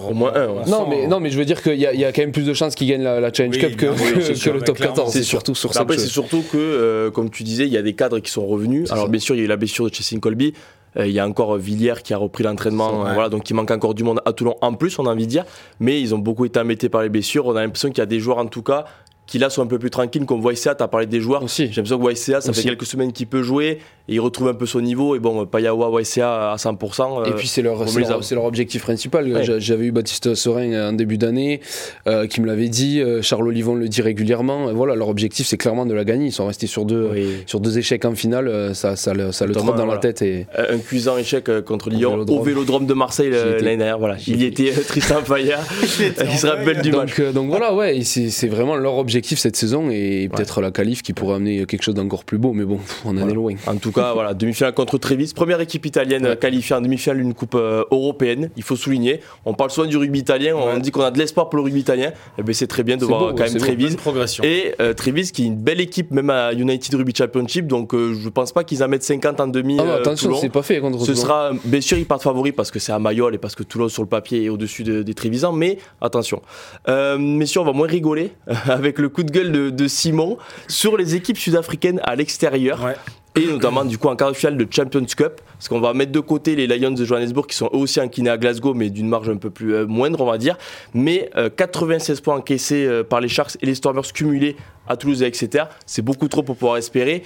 Au 0.10 0.14
moins 0.14 0.34
un, 0.36 0.48
ouais. 0.50 0.62
non 0.68 0.86
mais 0.90 1.08
non 1.08 1.22
mais 1.22 1.30
je 1.30 1.38
veux 1.38 1.46
dire 1.46 1.64
qu'il 1.64 1.76
y, 1.80 1.86
a- 1.86 1.94
il 1.94 2.00
y 2.00 2.04
a 2.04 2.12
quand 2.12 2.22
même 2.22 2.34
plus 2.34 2.46
de 2.46 2.54
chances 2.54 2.76
qu'ils 2.76 2.90
gagnent 2.90 3.04
la, 3.04 3.22
la 3.22 3.32
Challenge 3.32 3.56
Oui, 3.56 3.62
Cup 3.62 3.76
que, 3.78 4.36
sûr, 4.36 4.52
que- 4.52 4.58
le 4.58 4.62
top 4.64 4.76
clairement, 4.76 4.96
14. 4.96 5.14
c'est 5.14 5.24
surtout 5.24 5.56
sur 5.56 5.70
Mais 5.70 5.74
cette 5.74 5.82
Après, 5.82 5.98
c'est 5.98 6.08
surtout 6.08 6.44
que, 6.52 6.58
euh, 6.58 7.10
comme 7.10 7.30
tu 7.30 7.44
disais, 7.44 7.66
il 7.68 7.72
y 7.72 7.78
a 7.78 7.82
des 7.82 7.94
cadres 7.94 8.20
qui 8.20 8.30
sont 8.30 8.46
revenus. 8.46 8.92
Alors, 8.92 9.06
ça. 9.06 9.10
bien 9.10 9.20
sûr, 9.22 9.36
il 9.36 9.38
y 9.38 9.42
a 9.42 9.46
eu 9.46 9.48
la 9.48 9.56
blessure 9.56 9.90
de 9.90 9.94
Chessing 9.94 10.20
Colby. 10.20 10.54
Euh, 10.98 11.08
Il 11.08 11.14
y 11.14 11.20
a 11.20 11.26
encore 11.26 11.56
euh, 11.56 11.58
Villiers 11.58 12.02
qui 12.04 12.14
a 12.14 12.18
repris 12.18 12.44
l'entraînement. 12.44 13.06
Euh, 13.06 13.14
voilà, 13.14 13.30
donc 13.30 13.50
il 13.50 13.54
manque 13.54 13.72
encore 13.72 13.94
du 13.94 14.04
monde 14.04 14.20
à 14.26 14.34
Toulon 14.34 14.56
en 14.60 14.74
plus, 14.74 15.00
on 15.00 15.06
a 15.06 15.12
envie 15.12 15.26
de 15.26 15.32
dire. 15.32 15.46
Mais 15.80 16.02
ils 16.02 16.14
ont 16.14 16.18
beaucoup 16.20 16.44
été 16.44 16.60
embêtés 16.60 16.90
par 16.90 17.02
les 17.02 17.10
blessures. 17.10 17.46
On 17.46 17.56
a 17.56 17.62
l'impression 17.62 17.88
qu'il 17.88 18.00
y 18.00 18.02
a 18.02 18.06
des 18.08 18.20
joueurs, 18.20 18.40
en 18.40 18.48
tout 18.48 18.64
cas, 18.64 18.84
qui 19.28 19.38
là 19.40 19.50
sont 19.50 19.62
un 19.62 19.68
peu 19.68 19.78
plus 19.78 19.90
tranquilles, 19.92 20.26
comme 20.26 20.44
Waïsea. 20.44 20.74
Tu 20.76 20.84
as 20.84 20.88
parlé 20.88 21.06
des 21.06 21.20
joueurs. 21.20 21.44
Aussi. 21.44 21.64
J'ai 21.68 21.76
l'impression 21.82 22.00
que 22.00 22.04
Waïsea, 22.04 22.42
ça 22.42 22.50
Aussi. 22.50 22.62
fait 22.64 22.70
quelques 22.70 22.86
semaines 22.86 23.12
qu'il 23.12 23.28
peut 23.28 23.44
jouer. 23.44 23.80
Et 24.10 24.14
il 24.16 24.20
retrouve 24.22 24.48
un 24.48 24.54
peu 24.54 24.66
son 24.66 24.80
niveau. 24.80 25.16
Et 25.16 25.20
bon, 25.20 25.46
Payawa, 25.46 25.90
Waïsea 25.90 26.52
à 26.54 26.56
100%. 26.56 27.26
Et 27.26 27.30
euh, 27.30 27.34
puis 27.34 27.46
c'est 27.50 27.62
leur, 27.62 27.80
leur, 27.84 28.22
leur 28.32 28.46
objectif 28.46 28.82
principal. 28.84 29.30
Ouais. 29.32 29.44
J'avais 29.60 29.86
eu 29.86 29.92
Baptiste 29.92 30.34
Serein 30.34 30.90
en 30.90 30.94
début 30.94 31.18
d'année 31.18 31.60
euh, 32.08 32.26
qui 32.26 32.40
me 32.40 32.48
l'avait 32.48 32.70
dit. 32.70 33.02
euh, 33.02 33.22
Charles 33.22 33.46
Olivon 33.50 33.76
le 33.76 33.90
dit 33.90 34.02
régulièrement. 34.02 34.70
Et 34.70 34.74
voilà, 34.74 34.96
leur 34.96 35.10
objectif 35.10 35.46
c'est 35.46 35.58
clairement 35.58 35.86
de 35.86 35.94
la 35.94 36.06
gagner. 36.06 36.28
Ils 36.28 36.32
sont 36.32 36.48
restés 36.48 36.68
sur 36.68 36.86
deux, 36.86 37.10
oui. 37.12 37.28
sur 37.48 37.60
deux 37.60 37.78
échecs 37.78 38.06
en 38.06 38.16
finale. 38.16 38.48
euh, 38.48 38.74
Ça, 38.74 38.96
ça, 38.96 39.14
le- 39.14 39.34
ça 39.34 39.46
le 39.46 39.52
trotte 39.52 39.66
dans 39.76 39.76
voilà. 39.86 39.96
la 39.96 40.00
tête. 40.00 40.22
Et... 40.22 40.46
un 40.58 40.78
cuisant 40.78 41.18
échec 41.18 41.50
euh, 41.50 41.62
contre 41.62 41.90
Lyon 41.90 42.12
Vélodrome. 42.12 42.40
au 42.40 42.44
Vélodrome 42.44 42.86
de 42.86 42.94
Marseille 42.94 43.32
euh, 43.34 43.60
l'année 43.60 43.76
dernière. 43.76 44.00
Voilà, 44.00 44.16
il 44.26 44.42
y 44.42 44.46
était 44.46 44.72
Tristan 44.72 45.22
Payet. 45.22 45.56
il 46.32 46.38
se 46.38 46.48
rappelle 46.48 46.82
du 46.82 46.92
match. 46.94 47.10
Donc, 47.10 47.20
euh, 47.20 47.32
donc 47.34 47.50
voilà, 47.50 47.74
ouais, 47.76 47.98
et 47.98 48.04
c'est 48.06 48.48
vraiment 48.48 48.78
leur 48.78 48.94
objectif 48.96 49.17
cette 49.26 49.56
saison 49.56 49.90
et 49.90 50.30
peut-être 50.34 50.62
la 50.62 50.72
qualif 50.72 51.02
qui 51.02 51.14
pourrait 51.14 51.36
amener 51.36 51.66
quelque 51.66 51.84
chose 51.84 51.96
d'encore 51.96 52.24
plus 52.24 52.38
beau. 52.38 52.54
Mais 52.54 52.66
bon, 52.66 52.78
pff, 52.78 53.02
on 53.06 53.10
en 53.10 53.14
Voilà. 53.14 53.32
est 53.32 53.36
loin. 53.36 53.54
En 53.68 53.76
tout 53.78 53.92
cas, 53.92 54.14
voilà, 54.14 54.34
demi-finale 54.34 54.74
contre 54.74 54.98
Trévis. 54.98 55.32
Première 55.36 55.60
équipe 55.62 55.86
italienne 55.86 56.26
Ouais. 56.26 56.38
qualifiée 56.38 56.76
en 56.76 56.82
demi-finale 56.82 57.18
d'une 57.18 57.34
coupe 57.34 57.56
euh, 57.56 57.84
européenne. 57.92 58.50
Il 58.58 58.64
faut 58.64 58.76
souligner. 58.76 59.20
On 59.46 59.54
parle 59.54 59.72
souvent 59.72 59.88
du 59.88 59.98
rugby 59.98 60.20
italien. 60.20 60.56
On 60.56 60.78
dit 60.80 60.92
qu'on 60.92 61.02
a 61.02 61.12
de 61.12 61.18
l'espoir 61.20 61.50
pour 61.50 61.58
le 61.58 61.64
rugby 61.64 61.80
italien. 61.80 62.12
Et 62.38 62.44
ben, 62.44 62.54
c'est 62.54 62.68
très 62.68 62.84
bien 62.84 62.98
de 62.98 63.06
voir 63.06 63.20
beau, 63.20 63.34
quand 63.36 63.44
même. 63.52 63.58
Trévis. 63.58 63.96
Progression. 63.96 64.44
Et 64.44 64.74
euh, 64.82 64.94
Trévis 64.94 65.32
qui 65.32 65.44
est 65.44 65.48
une 65.48 65.56
belle 65.58 65.82
équipe, 65.82 66.12
même 66.12 66.30
à 66.30 66.54
United 66.54 66.94
Rugby 66.96 67.14
Championship. 67.16 67.68
Donc 67.68 67.94
euh, 67.94 68.14
je 68.20 68.30
pense 68.30 68.52
pas 68.52 68.64
qu'ils 68.64 68.84
en 68.84 68.88
mettent 68.88 69.04
50 69.04 69.40
en 69.40 69.48
demi. 69.48 69.78
Ah 69.80 69.84
non, 69.84 69.90
euh, 69.92 69.98
attention, 70.00 70.36
c'est 70.36 70.50
pas 70.50 70.62
fait 70.62 70.80
contre 70.80 71.00
Ce 71.00 71.06
Toulon. 71.12 71.18
sera, 71.18 71.52
bien 71.66 71.82
sûr, 71.82 71.98
ils 71.98 72.06
partent 72.06 72.24
favoris 72.24 72.54
parce 72.56 72.72
que 72.72 72.80
c'est 72.80 72.92
à 72.92 73.00
Mayol 73.00 73.34
et 73.36 73.38
parce 73.38 73.56
que 73.56 73.64
Toulon 73.64 73.90
sur 73.90 74.04
le 74.04 74.08
papier 74.10 74.44
est 74.46 74.50
au-dessus 74.50 74.84
de- 74.84 75.04
des 75.04 75.14
Trévisans, 75.14 75.54
mais 75.56 75.78
attention. 76.02 76.42
Euh, 76.88 77.18
messieurs, 77.18 77.62
on 77.62 77.66
va 77.66 77.74
moins 77.74 77.88
rigoler 77.88 78.32
avec 78.66 79.00
le 79.00 79.07
coup 79.10 79.24
de 79.24 79.32
gueule 79.32 79.52
de, 79.52 79.70
de 79.70 79.88
Simon 79.88 80.38
sur 80.68 80.98
les 80.98 81.16
équipes 81.16 81.38
sud-africaines 81.38 82.00
à 82.04 82.16
l'extérieur. 82.16 82.84
Ouais. 82.84 82.96
et 83.36 83.46
notamment 83.46 83.86
du 83.86 83.98
coup 84.00 84.08
en 84.08 84.16
quart 84.16 84.32
de 84.32 84.36
finale 84.36 84.58
de 84.58 84.68
Champions 84.72 85.06
Cup. 85.06 85.42
Parce 85.58 85.70
qu'on 85.70 85.80
va 85.80 85.94
mettre 85.94 86.12
de 86.12 86.20
côté 86.20 86.56
les 86.56 86.66
Lions 86.68 86.92
de 86.92 87.04
Johannesburg 87.06 87.46
qui 87.48 87.56
sont 87.56 87.68
eux 87.74 87.78
aussi 87.78 88.00
inclinés 88.00 88.30
à 88.32 88.38
Glasgow 88.38 88.74
mais 88.74 88.90
d'une 88.90 89.08
marge 89.08 89.30
un 89.30 89.38
peu 89.38 89.50
plus 89.50 89.74
euh, 89.76 89.86
moindre 89.86 90.22
on 90.22 90.26
va 90.26 90.38
dire. 90.38 90.58
Mais 90.94 91.30
euh, 91.36 91.50
96 91.50 92.22
points 92.22 92.36
encaissés 92.38 92.86
euh, 92.86 93.04
par 93.04 93.22
les 93.22 93.28
Sharks 93.28 93.58
et 93.62 93.66
les 93.66 93.76
Stormers 93.76 94.12
cumulés 94.14 94.56
à 94.88 94.98
Toulouse 94.98 95.22
et 95.22 95.26
Exeter 95.26 95.64
c'est 95.86 96.02
beaucoup 96.02 96.28
trop 96.28 96.44
pour 96.44 96.56
pouvoir 96.58 96.78
espérer. 96.78 97.24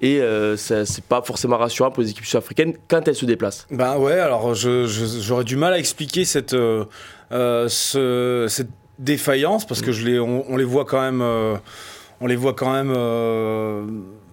Et 0.00 0.20
euh, 0.20 0.56
c'est 0.56 1.04
pas 1.04 1.22
forcément 1.22 1.58
rassurant 1.58 1.92
pour 1.92 2.02
les 2.02 2.10
équipes 2.10 2.24
sud-africaines 2.26 2.74
quand 2.88 3.06
elles 3.06 3.14
se 3.14 3.24
déplacent. 3.24 3.68
Ben 3.70 3.98
ouais, 3.98 4.18
alors 4.18 4.52
j'aurais 4.54 5.44
du 5.44 5.54
mal 5.54 5.72
à 5.74 5.78
expliquer 5.78 6.24
cette, 6.24 6.54
euh, 6.54 6.84
euh, 7.30 7.68
ce- 7.68 8.46
cette 8.48 8.66
défaillance 9.02 9.66
parce 9.66 9.82
que 9.82 9.92
je 9.92 10.06
les, 10.06 10.18
on, 10.20 10.44
on 10.50 10.56
les 10.56 10.64
voit 10.64 10.84
quand 10.84 11.00
même, 11.00 11.20
euh, 11.22 11.56
on 12.20 12.26
les 12.26 12.36
voit 12.36 12.54
quand 12.54 12.72
même. 12.72 12.92
euh, 12.94 13.84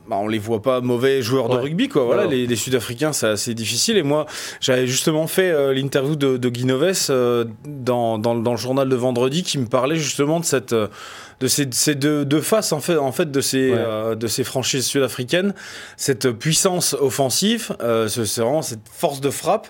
bah, 0.08 0.18
on 0.20 0.28
les 0.28 0.40
voit 0.40 0.60
pas 0.64 0.82
mauvais 0.82 1.22
joueurs 1.22 1.50
de 1.50 1.56
rugby 1.56 1.88
quoi. 1.88 2.04
Voilà, 2.04 2.26
les, 2.26 2.48
les 2.48 2.56
Sud-Africains 2.56 3.14
c'est 3.14 3.28
assez 3.28 3.54
difficile 3.54 3.96
et 3.96 4.02
moi 4.02 4.26
j'avais 4.60 4.88
justement 4.88 5.28
fait 5.28 5.52
euh, 5.52 5.72
l'interview 5.72 6.16
de, 6.16 6.38
de 6.38 6.50
Guy 6.50 6.66
Noves 6.66 6.96
euh, 7.12 7.46
dans, 7.68 8.18
dans, 8.18 8.34
dans 8.34 8.50
le 8.52 8.58
journal 8.58 8.90
de 8.90 8.96
vendredi 8.96 9.44
qui 9.44 9.60
me 9.60 9.68
parlait 9.68 9.98
justement 9.98 10.40
de 10.40 10.46
cette 10.46 10.74
de 10.74 11.48
ces, 11.48 11.70
ces 11.72 11.94
deux, 11.96 12.26
deux 12.26 12.42
faces 12.42 12.74
en 12.74 12.80
fait, 12.82 12.98
en 12.98 13.12
fait 13.12 13.30
de 13.30 13.40
ces 13.40 13.70
Ouais. 13.72 13.78
euh, 13.78 14.16
de 14.16 14.26
ces 14.26 14.44
franchises 14.44 14.88
sud-africaines 14.88 15.54
cette 15.96 16.32
puissance 16.32 16.96
offensive 17.00 17.76
ce- 17.80 18.42
vraiment 18.42 18.64
cette 18.64 18.80
force 18.92 19.22
de 19.22 19.30
frappe 19.30 19.68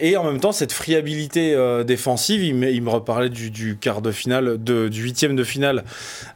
et 0.00 0.16
en 0.16 0.24
même 0.24 0.40
temps 0.40 0.52
cette 0.52 0.72
friabilité 0.72 1.54
euh, 1.54 1.84
défensive 1.84 2.42
il 2.42 2.54
me, 2.54 2.70
il 2.70 2.82
me 2.82 2.90
reparlait 2.90 3.28
du, 3.30 3.50
du 3.50 3.76
quart 3.76 4.02
de 4.02 4.10
finale 4.12 4.62
de, 4.62 4.88
du 4.88 5.02
huitième 5.02 5.36
de 5.36 5.44
finale 5.44 5.84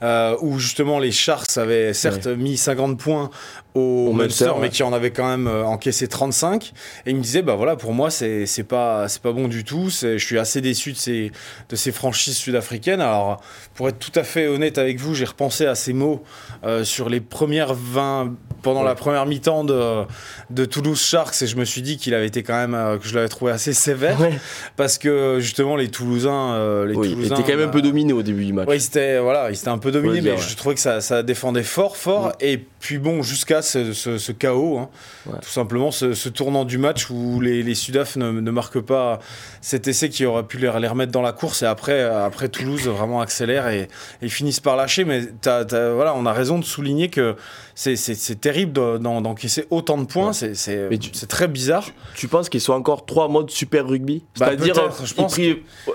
euh, 0.02 0.36
où 0.40 0.58
justement 0.58 0.98
les 0.98 1.12
Sharks 1.12 1.56
avaient 1.56 1.92
certes 1.94 2.26
mis 2.26 2.56
50 2.56 2.98
points 2.98 3.30
au, 3.74 4.08
Au 4.10 4.12
Munster, 4.12 4.52
mais 4.60 4.68
qui 4.68 4.82
en 4.82 4.92
avait 4.92 5.12
quand 5.12 5.26
même 5.26 5.46
euh, 5.46 5.64
encaissé 5.64 6.06
35 6.06 6.72
et 7.06 7.10
il 7.10 7.16
me 7.16 7.22
disait 7.22 7.40
bah 7.40 7.54
voilà 7.54 7.74
pour 7.74 7.94
moi 7.94 8.10
c'est 8.10 8.46
pas 8.68 9.06
pas 9.22 9.32
bon 9.32 9.48
du 9.48 9.64
tout. 9.64 9.88
Je 9.90 10.18
suis 10.18 10.38
assez 10.38 10.60
déçu 10.60 10.92
de 10.92 10.98
ces 10.98 11.32
de 11.70 11.76
ces 11.76 11.90
franchises 11.90 12.36
sud-africaines. 12.36 13.00
Alors 13.00 13.40
pour 13.74 13.88
être 13.88 13.98
tout 13.98 14.12
à 14.14 14.24
fait 14.24 14.46
honnête 14.46 14.76
avec 14.76 15.00
vous 15.00 15.14
j'ai 15.14 15.24
repensé 15.24 15.64
à 15.64 15.74
ces 15.74 15.94
mots 15.94 16.22
euh, 16.64 16.84
sur 16.84 17.08
les 17.08 17.20
premières 17.20 17.72
20 17.72 18.34
pendant 18.60 18.80
Ouais. 18.82 18.88
la 18.88 18.94
première 18.94 19.24
mi-temps 19.24 19.64
de 19.64 20.02
de 20.50 20.64
Toulouse 20.66 21.00
Sharks 21.00 21.40
et 21.40 21.46
je 21.46 21.56
me 21.56 21.64
suis 21.64 21.80
dit 21.80 21.96
qu'il 21.96 22.12
avait 22.12 22.26
été 22.26 22.42
quand 22.42 22.66
même 22.66 22.98
que 22.98 23.08
je 23.08 23.14
l'avais 23.14 23.28
trouvé 23.28 23.51
assez 23.52 23.72
sévère 23.72 24.18
parce 24.76 24.98
que 24.98 25.38
justement 25.40 25.76
les 25.76 25.88
Toulousains 25.88 26.54
euh, 26.54 26.86
les 26.86 26.94
oui, 26.94 27.10
Toulousains 27.12 27.34
était 27.36 27.42
quand 27.44 27.56
même 27.56 27.60
un 27.60 27.66
bah, 27.66 27.72
peu 27.72 27.82
dominé 27.82 28.12
au 28.12 28.22
début 28.22 28.44
du 28.44 28.52
match 28.52 28.68
oui, 28.68 28.80
c'était 28.80 29.18
voilà, 29.20 29.50
il 29.50 29.56
s'était 29.56 29.68
un 29.68 29.78
peu 29.78 29.90
dominé, 29.92 30.18
Faut 30.18 30.24
le 30.24 30.30
mais 30.32 30.36
dire, 30.36 30.48
je 30.48 30.56
trouvais 30.56 30.74
que 30.74 30.80
ça, 30.80 31.00
ça 31.00 31.22
défendait 31.22 31.62
fort, 31.62 31.96
fort. 31.96 32.28
Mm. 32.28 32.32
Et 32.40 32.58
puis 32.80 32.98
bon, 32.98 33.22
jusqu'à 33.22 33.62
ce, 33.62 33.92
ce- 33.92 34.18
ce 34.18 34.32
chaos, 34.32 34.78
hein, 34.78 34.88
tout 35.42 35.48
simplement, 35.48 35.90
ce, 35.90 36.14
ce 36.14 36.28
tournant 36.28 36.64
du 36.64 36.78
match 36.78 37.10
où 37.10 37.40
les, 37.40 37.62
les 37.62 37.74
Sudaf 37.74 38.16
ne, 38.16 38.30
ne 38.32 38.50
marquent 38.50 38.80
pas 38.80 39.20
cet 39.60 39.86
essai 39.88 40.08
qui 40.08 40.24
aurait 40.26 40.42
pu 40.44 40.58
les, 40.58 40.70
les 40.80 40.88
remettre 40.88 41.12
dans 41.12 41.22
la 41.22 41.32
course. 41.32 41.62
Et 41.62 41.66
après, 41.66 42.02
après 42.02 42.48
Toulouse 42.48 42.88
vraiment 42.88 43.20
accélère 43.20 43.68
et, 43.68 43.82
et 43.82 43.88
ils 44.22 44.30
finissent 44.30 44.60
par 44.60 44.76
lâcher. 44.76 45.04
Mais 45.04 45.22
voilà, 45.44 46.14
on 46.16 46.26
a 46.26 46.32
raison 46.32 46.58
de 46.58 46.64
souligner 46.64 47.08
que 47.08 47.36
c'est- 47.74 47.96
terrible 48.40 48.72
de- 48.72 48.98
d'en- 48.98 49.20
d'encaisser 49.20 49.66
autant 49.70 49.98
de 49.98 50.04
points. 50.06 50.32
C'est 50.32 50.52
tu- 50.98 51.26
très 51.26 51.48
bizarre. 51.48 51.86
Tu 52.14 52.26
penses 52.28 52.48
qu'ils 52.48 52.60
sont 52.60 52.72
encore 52.72 53.06
trois 53.06 53.28
super 53.50 53.86
rugby 53.86 54.22
Bah, 54.38 54.46
C'est-à-dire, 54.48 54.74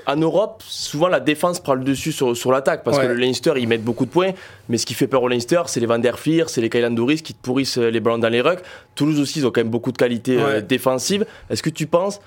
en 0.06 0.16
Europe, 0.16 0.64
souvent 0.68 1.08
la 1.08 1.20
défense 1.20 1.60
prend 1.60 1.74
le 1.76 1.84
dessus 1.84 2.12
sur, 2.12 2.36
sur 2.36 2.52
l'attaque 2.52 2.84
parce 2.84 2.98
Ouais. 2.98 3.04
que 3.04 3.08
le 3.10 3.16
Leinster, 3.16 3.54
ils 3.58 3.68
mettent 3.68 3.84
beaucoup 3.84 4.06
de 4.06 4.12
points. 4.12 4.32
Mais 4.70 4.78
ce 4.78 4.86
qui 4.86 4.94
fait 4.94 5.08
peur 5.08 5.24
au 5.24 5.28
Leinster, 5.28 5.62
c'est 5.68 5.80
les 5.80 5.86
Van 5.86 6.00
der 6.00 6.18
Fleer, 6.20 6.46
c'est 6.48 6.62
les 6.62 6.70
Kylan 6.70 6.92
Doris 6.92 7.22
qui 7.22 7.34
te 7.34 7.42
pourrissent 7.42 7.78
euh, 7.78 7.90
les 7.90 8.00
ballons 8.00 8.18
dans 8.18 8.30
les 8.30 8.42
rucks. 8.42 8.62
Toulouse 8.96 9.20
aussi, 9.20 9.40
ils 9.40 9.46
ont 9.48 9.52
quand 9.52 9.62
même 9.62 9.70
beaucoup 9.70 9.92
de 9.92 9.98
qualités 9.98 10.38
euh, 10.40 10.62
défensives. 10.62 11.26
Est-ce 11.50 11.64
que 11.64 11.70
tu 11.70 11.88
penses 11.88 12.20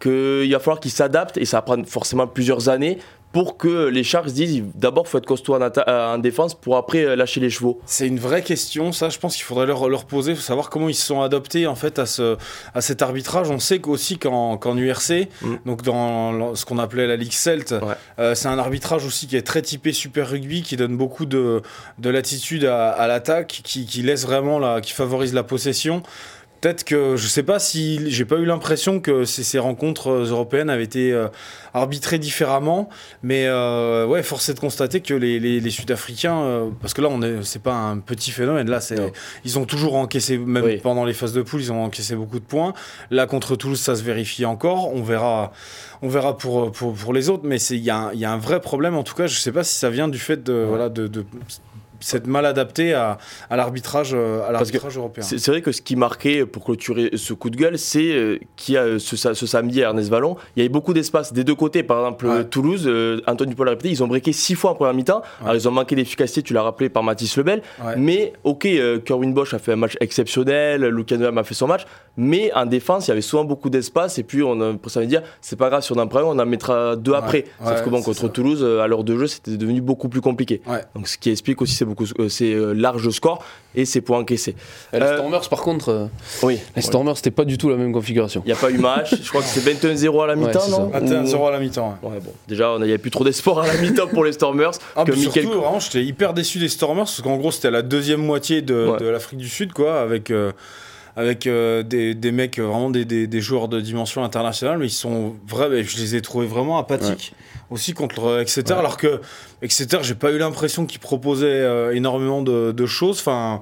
qu'il 0.00 0.50
va 0.52 0.58
falloir 0.60 0.78
qu'ils 0.80 0.92
s'adaptent 0.92 1.38
et 1.38 1.44
ça 1.44 1.56
va 1.58 1.62
prendre 1.62 1.84
forcément 1.86 2.26
plusieurs 2.28 2.68
années 2.68 2.98
pour 3.32 3.56
que 3.58 3.86
les 3.88 4.02
Sharks 4.04 4.30
disent 4.30 4.62
d'abord 4.74 5.06
faut 5.06 5.18
être 5.18 5.26
costaud 5.26 5.54
en, 5.54 5.60
euh, 5.60 6.14
en 6.14 6.18
défense 6.18 6.54
pour 6.54 6.76
après 6.76 7.04
euh, 7.04 7.14
lâcher 7.16 7.40
les 7.40 7.50
chevaux 7.50 7.78
C'est 7.86 8.06
une 8.06 8.18
vraie 8.18 8.42
question, 8.42 8.90
ça 8.92 9.10
je 9.10 9.18
pense 9.18 9.36
qu'il 9.36 9.44
faudrait 9.44 9.66
leur, 9.66 9.88
leur 9.88 10.06
poser, 10.06 10.34
faut 10.34 10.40
savoir 10.40 10.70
comment 10.70 10.88
ils 10.88 10.94
se 10.94 11.06
sont 11.06 11.20
adaptés 11.20 11.66
en 11.66 11.74
fait 11.74 11.98
à, 11.98 12.06
ce, 12.06 12.36
à 12.74 12.80
cet 12.80 13.02
arbitrage. 13.02 13.50
On 13.50 13.58
sait 13.58 13.80
qu'aussi 13.80 14.18
qu'en 14.18 14.58
URC, 14.76 15.28
Mm. 15.42 15.56
donc 15.66 15.82
dans 15.82 16.54
ce 16.54 16.64
qu'on 16.64 16.78
appelait 16.78 17.06
la 17.06 17.16
Ligue 17.16 17.32
Celt, 17.32 17.72
Ouais. 17.72 17.94
euh, 18.18 18.34
c'est 18.34 18.48
un 18.48 18.58
arbitrage 18.58 19.04
aussi 19.04 19.26
qui 19.26 19.36
est 19.36 19.42
très 19.46 19.62
typé 19.62 19.92
Super 19.92 20.28
Rugby, 20.30 20.62
qui 20.62 20.76
donne 20.76 20.96
beaucoup 20.96 21.26
de, 21.26 21.62
de 21.98 22.10
latitude 22.10 22.64
à, 22.64 22.90
à 22.90 23.06
l'attaque, 23.08 23.60
qui, 23.64 23.84
qui 23.86 24.02
laisse 24.02 24.24
vraiment 24.24 24.58
la, 24.58 24.80
qui 24.80 24.92
favorise 24.92 25.34
la 25.34 25.42
possession. 25.42 26.02
Peut-être 26.60 26.82
que 26.84 27.14
je 27.16 27.26
sais 27.28 27.44
pas 27.44 27.58
si 27.60 28.10
j'ai 28.10 28.24
pas 28.24 28.36
eu 28.36 28.44
l'impression 28.44 28.98
que 28.98 29.24
ces, 29.24 29.44
ces 29.44 29.58
rencontres 29.60 30.08
euh, 30.10 30.24
européennes 30.24 30.70
avaient 30.70 30.82
été 30.84 31.12
euh, 31.12 31.28
arbitrées 31.72 32.18
différemment, 32.18 32.88
mais 33.22 33.44
euh, 33.46 34.04
ouais, 34.06 34.24
force 34.24 34.48
est 34.48 34.54
de 34.54 34.58
constater 34.60 35.00
que 35.00 35.14
les, 35.14 35.38
les- 35.38 35.60
les 35.60 35.70
Sud-Africains, 35.70 36.40
euh, 36.40 36.68
parce 36.80 36.94
que 36.94 37.00
là 37.00 37.08
on 37.12 37.22
est, 37.22 37.44
c'est 37.44 37.62
pas 37.62 37.74
un 37.74 37.98
petit 37.98 38.32
phénomène, 38.32 38.68
là 38.68 38.80
c'est, 38.80 38.96
ils 39.44 39.56
ont 39.58 39.66
toujours 39.66 39.94
encaissé, 39.94 40.36
même 40.36 40.64
Oui. 40.64 40.78
pendant 40.78 41.04
les 41.04 41.12
phases 41.12 41.32
de 41.32 41.42
poule, 41.42 41.60
ils 41.60 41.70
ont 41.70 41.84
encaissé 41.84 42.16
beaucoup 42.16 42.40
de 42.40 42.44
points. 42.44 42.74
Là 43.12 43.26
contre 43.26 43.54
Toulouse, 43.54 43.78
ça 43.80 43.94
se 43.94 44.02
vérifie 44.02 44.44
encore. 44.44 44.92
On 44.92 45.02
verra, 45.02 45.52
on 46.02 46.08
verra 46.08 46.36
pour 46.36 46.72
pour, 46.72 46.92
pour 46.94 47.12
les 47.12 47.28
autres, 47.28 47.44
mais 47.46 47.58
c'est 47.60 47.76
il 47.76 47.84
y, 47.84 47.90
a 47.90 47.96
un- 47.98 48.12
il 48.12 48.18
y 48.18 48.24
a 48.24 48.32
un 48.32 48.38
vrai 48.38 48.60
problème. 48.60 48.96
En 48.96 49.04
tout 49.04 49.14
cas, 49.14 49.28
je 49.28 49.38
sais 49.38 49.52
pas 49.52 49.62
si 49.62 49.76
ça 49.76 49.90
vient 49.90 50.08
du 50.08 50.18
fait 50.18 50.42
de 50.42 50.64
voilà 50.68 50.88
de, 50.88 51.06
de 51.06 51.24
s'être 52.00 52.26
mal 52.26 52.46
adapté 52.46 52.94
à, 52.94 53.18
à 53.50 53.56
l'arbitrage 53.56 54.12
euh, 54.14 54.42
européen. 54.96 55.22
C'est 55.24 55.38
c'est 55.38 55.50
vrai 55.50 55.62
que 55.62 55.72
ce 55.72 55.82
qui 55.82 55.96
marquait 55.96 56.46
pour 56.46 56.64
clôturer 56.64 57.10
ce 57.16 57.32
coup 57.32 57.50
de 57.50 57.56
gueule, 57.56 57.78
c'est 57.78 58.12
euh, 58.12 58.38
qu'il 58.56 58.74
y 58.74 58.76
a 58.76 58.82
euh, 58.82 58.98
ce, 58.98 59.16
sa- 59.16 59.34
ce 59.34 59.46
samedi 59.46 59.82
à 59.82 59.86
Ernest 59.88 60.10
Vallon, 60.10 60.36
il 60.56 60.60
y 60.60 60.62
avait 60.62 60.68
beaucoup 60.68 60.92
d'espace 60.94 61.32
des 61.32 61.44
deux 61.44 61.54
côtés. 61.54 61.82
Par 61.82 61.98
exemple, 61.98 62.26
Ouais. 62.26 62.44
Toulouse, 62.44 62.90
Antoine 63.26 63.48
Dupont 63.48 63.64
l'a 63.64 63.70
répété, 63.72 63.90
ils 63.90 64.02
ont 64.02 64.08
briqué 64.08 64.32
six 64.32 64.54
fois 64.54 64.72
en 64.72 64.74
première 64.74 64.94
mi-temps. 64.94 65.22
Alors 65.42 65.54
ils 65.54 65.66
ont 65.68 65.70
manqué 65.72 65.94
d'efficacité, 65.96 66.42
tu 66.42 66.52
l'as 66.52 66.62
rappelé 66.62 66.88
par 66.88 67.02
Mathis 67.02 67.36
Lebel. 67.36 67.62
Ouais. 67.84 67.94
Mais 67.96 68.32
ok, 68.44 68.68
Kerwin 69.04 69.32
Bosch 69.32 69.54
a 69.54 69.58
fait 69.58 69.72
un 69.72 69.76
match 69.76 69.96
exceptionnel, 70.00 70.84
Lucas 70.86 71.16
Noam 71.16 71.38
a 71.38 71.44
fait 71.44 71.54
son 71.54 71.66
match, 71.66 71.82
mais 72.16 72.52
en 72.54 72.66
défense, 72.66 73.06
il 73.06 73.10
y 73.10 73.12
avait 73.12 73.20
souvent 73.20 73.44
beaucoup 73.44 73.70
d'espace. 73.70 74.18
Et 74.18 74.22
puis 74.24 74.42
on 74.42 74.60
a, 74.60 74.72
ça 74.88 75.00
veut 75.00 75.06
dire, 75.06 75.22
c'est 75.40 75.56
pas 75.56 75.68
grave 75.70 75.82
si 75.82 75.92
on 75.92 75.96
en 75.96 76.06
prend 76.06 76.20
un, 76.20 76.24
on 76.24 76.38
en 76.38 76.46
mettra 76.46 76.96
deux 76.96 77.14
après. 77.14 77.44
Sauf 77.62 77.70
ouais, 77.78 77.84
que 77.84 77.90
bon, 77.90 77.98
c'est 77.98 78.04
contre 78.04 78.20
ça. 78.20 78.28
Toulouse, 78.28 78.64
à 78.82 78.86
l'heure 78.86 79.04
de 79.04 79.16
jeu, 79.16 79.26
c'était 79.26 79.56
devenu 79.56 79.80
beaucoup 79.80 80.08
plus 80.08 80.20
compliqué. 80.20 80.60
Ouais. 80.66 80.82
Donc 80.94 81.08
ce 81.08 81.16
qui 81.18 81.30
explique 81.30 81.62
aussi 81.62 81.74
ces, 81.74 81.86
beaucoup, 81.88 82.04
euh, 82.18 82.28
ces 82.28 82.52
euh, 82.54 82.72
larges 82.72 83.10
scores 83.10 83.44
et 83.74 83.84
ces 83.84 84.00
points 84.00 84.18
encaissés. 84.18 84.54
Et 84.92 84.98
les 84.98 85.02
Euh, 85.04 85.16
Stormers, 85.16 85.48
par 85.48 85.60
contre, 85.62 85.88
euh, 85.90 86.06
Oui. 86.42 86.58
les 86.76 86.82
Stormers, 86.82 87.16
c'était 87.16 87.30
pas 87.30 87.44
du 87.44 87.58
tout 87.58 87.68
la 87.68 87.76
même 87.76 87.92
configuration. 87.92 88.42
Il 88.44 88.48
n'y 88.48 88.52
a 88.52 88.56
pas 88.56 88.70
eu 88.70 88.78
match. 88.78 89.14
Je 89.22 89.28
crois 89.28 89.40
que 89.42 89.46
c'est 89.48 89.60
21-0 89.60 90.20
à 90.22 90.26
la 90.26 90.36
mi-temps, 90.36 90.68
non 90.68 90.92
ça. 90.92 90.98
21-0 91.00 91.46
à 91.46 91.50
la 91.50 91.58
mi-temps. 91.60 91.98
ouais. 92.02 92.10
Ouais, 92.10 92.20
bon. 92.20 92.32
Déjà, 92.46 92.70
on- 92.72 92.78
il 92.78 92.84
n'y 92.84 92.90
avait 92.90 92.98
plus 92.98 93.10
trop 93.10 93.24
d'espoir 93.24 93.58
à 93.60 93.66
la 93.66 93.74
mi-temps 93.76 94.06
pour 94.08 94.24
les 94.24 94.32
Stormers. 94.32 94.72
Ah, 94.96 95.04
que 95.04 95.12
Michael- 95.12 95.32
surtout, 95.44 95.60
vraiment, 95.60 95.80
j'étais 95.80 96.04
hyper 96.04 96.34
déçu 96.34 96.58
des 96.58 96.68
Stormers 96.68 97.04
parce 97.04 97.20
qu'en 97.22 97.36
gros, 97.36 97.50
c'était 97.52 97.70
la 97.70 97.82
deuxième 97.82 98.20
moitié 98.24 98.62
de, 98.62 98.88
Ouais. 98.92 98.98
de 98.98 99.06
l'Afrique 99.06 99.38
du 99.38 99.48
Sud, 99.48 99.72
quoi, 99.72 100.00
avec, 100.00 100.30
euh, 100.30 100.52
avec 101.18 101.46
euh, 101.46 101.82
des, 101.82 102.14
des 102.14 102.32
mecs, 102.32 102.58
euh, 102.58 102.62
vraiment 102.66 102.90
des, 102.90 103.04
des, 103.04 103.26
des 103.26 103.40
joueurs 103.40 103.66
de 103.68 103.80
dimension 103.80 104.22
internationale, 104.24 104.78
mais 104.78 104.86
ils 104.86 104.90
sont 104.90 105.34
vrais, 105.46 105.82
je 105.82 105.96
les 105.98 106.14
ai 106.14 106.22
trouvés 106.22 106.46
vraiment 106.46 106.78
apathiques 106.78 107.34
aussi 107.70 107.92
contre 107.92 108.24
euh, 108.26 108.40
Exeter, 108.40 108.72
alors 108.74 108.96
que 108.96 109.20
Exeter, 109.60 109.98
j'ai 110.02 110.14
pas 110.14 110.30
eu 110.30 110.38
l'impression 110.38 110.86
qu'ils 110.86 111.00
proposaient 111.00 111.46
euh, 111.48 111.94
énormément 111.94 112.40
de, 112.42 112.72
de 112.72 112.86
choses. 112.86 113.18
Enfin. 113.20 113.60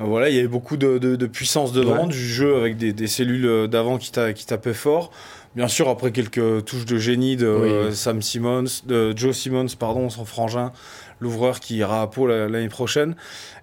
Voilà, 0.00 0.28
il 0.28 0.34
y 0.34 0.40
avait 0.40 0.48
beaucoup 0.48 0.76
de, 0.76 0.98
de- 0.98 1.14
de 1.14 1.26
puissance 1.28 1.70
devant, 1.72 2.02
Ouais. 2.02 2.08
du 2.08 2.18
jeu 2.18 2.56
avec 2.56 2.76
des, 2.76 2.92
des 2.92 3.06
cellules 3.06 3.68
d'avant 3.68 3.96
qui, 3.96 4.10
ta- 4.10 4.32
qui 4.32 4.44
tapaient 4.44 4.74
fort. 4.74 5.12
Bien 5.56 5.68
sûr, 5.68 5.88
après 5.88 6.10
quelques 6.10 6.64
touches 6.64 6.84
de 6.84 6.96
génie 6.98 7.36
de 7.36 7.46
Oui. 7.46 7.68
euh, 7.68 7.92
Sam 7.92 8.20
Simmons, 8.22 8.64
de 8.86 9.16
Joe 9.16 9.36
Simmons, 9.36 9.68
pardon, 9.78 10.10
son 10.10 10.24
frangin, 10.24 10.72
l'ouvreur 11.20 11.60
qui 11.60 11.76
ira 11.76 12.02
à 12.02 12.06
Pau 12.08 12.26
la- 12.26 12.48
l'année 12.48 12.68
prochaine. 12.68 13.14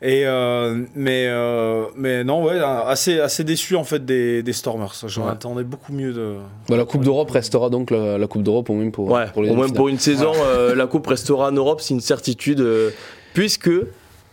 Et 0.01 0.25
euh, 0.25 0.85
mais 0.95 1.25
euh, 1.27 1.83
mais 1.97 2.23
non, 2.23 2.43
ouais, 2.45 2.59
assez 2.59 3.19
assez 3.19 3.43
déçu 3.43 3.75
en 3.75 3.83
fait 3.83 4.05
des, 4.05 4.41
des 4.41 4.53
Stormers. 4.53 4.93
J'en 5.07 5.25
Ouais. 5.25 5.31
attendais 5.31 5.63
beaucoup 5.65 5.91
mieux 5.91 6.13
de. 6.13 6.35
Bah, 6.69 6.77
la 6.77 6.85
Coupe 6.85 7.03
d'Europe 7.03 7.29
restera 7.31 7.69
donc 7.69 7.91
la, 7.91 8.17
la 8.17 8.27
Coupe 8.27 8.43
d'Europe 8.43 8.69
au 8.69 8.73
moins 8.73 8.89
pour, 8.89 9.11
Ouais, 9.11 9.25
pour 9.33 9.43
les 9.43 9.49
au 9.49 9.53
moins 9.55 9.65
demi-finales. 9.65 9.75
pour 9.77 9.87
une 9.89 9.99
saison, 9.99 10.31
euh, 10.45 10.73
la 10.75 10.87
Coupe 10.87 11.07
restera 11.07 11.49
en 11.49 11.51
Europe, 11.51 11.81
c'est 11.81 11.93
une 11.93 11.99
certitude. 11.99 12.61
euh, 12.61 12.91
puisque, 13.33 13.69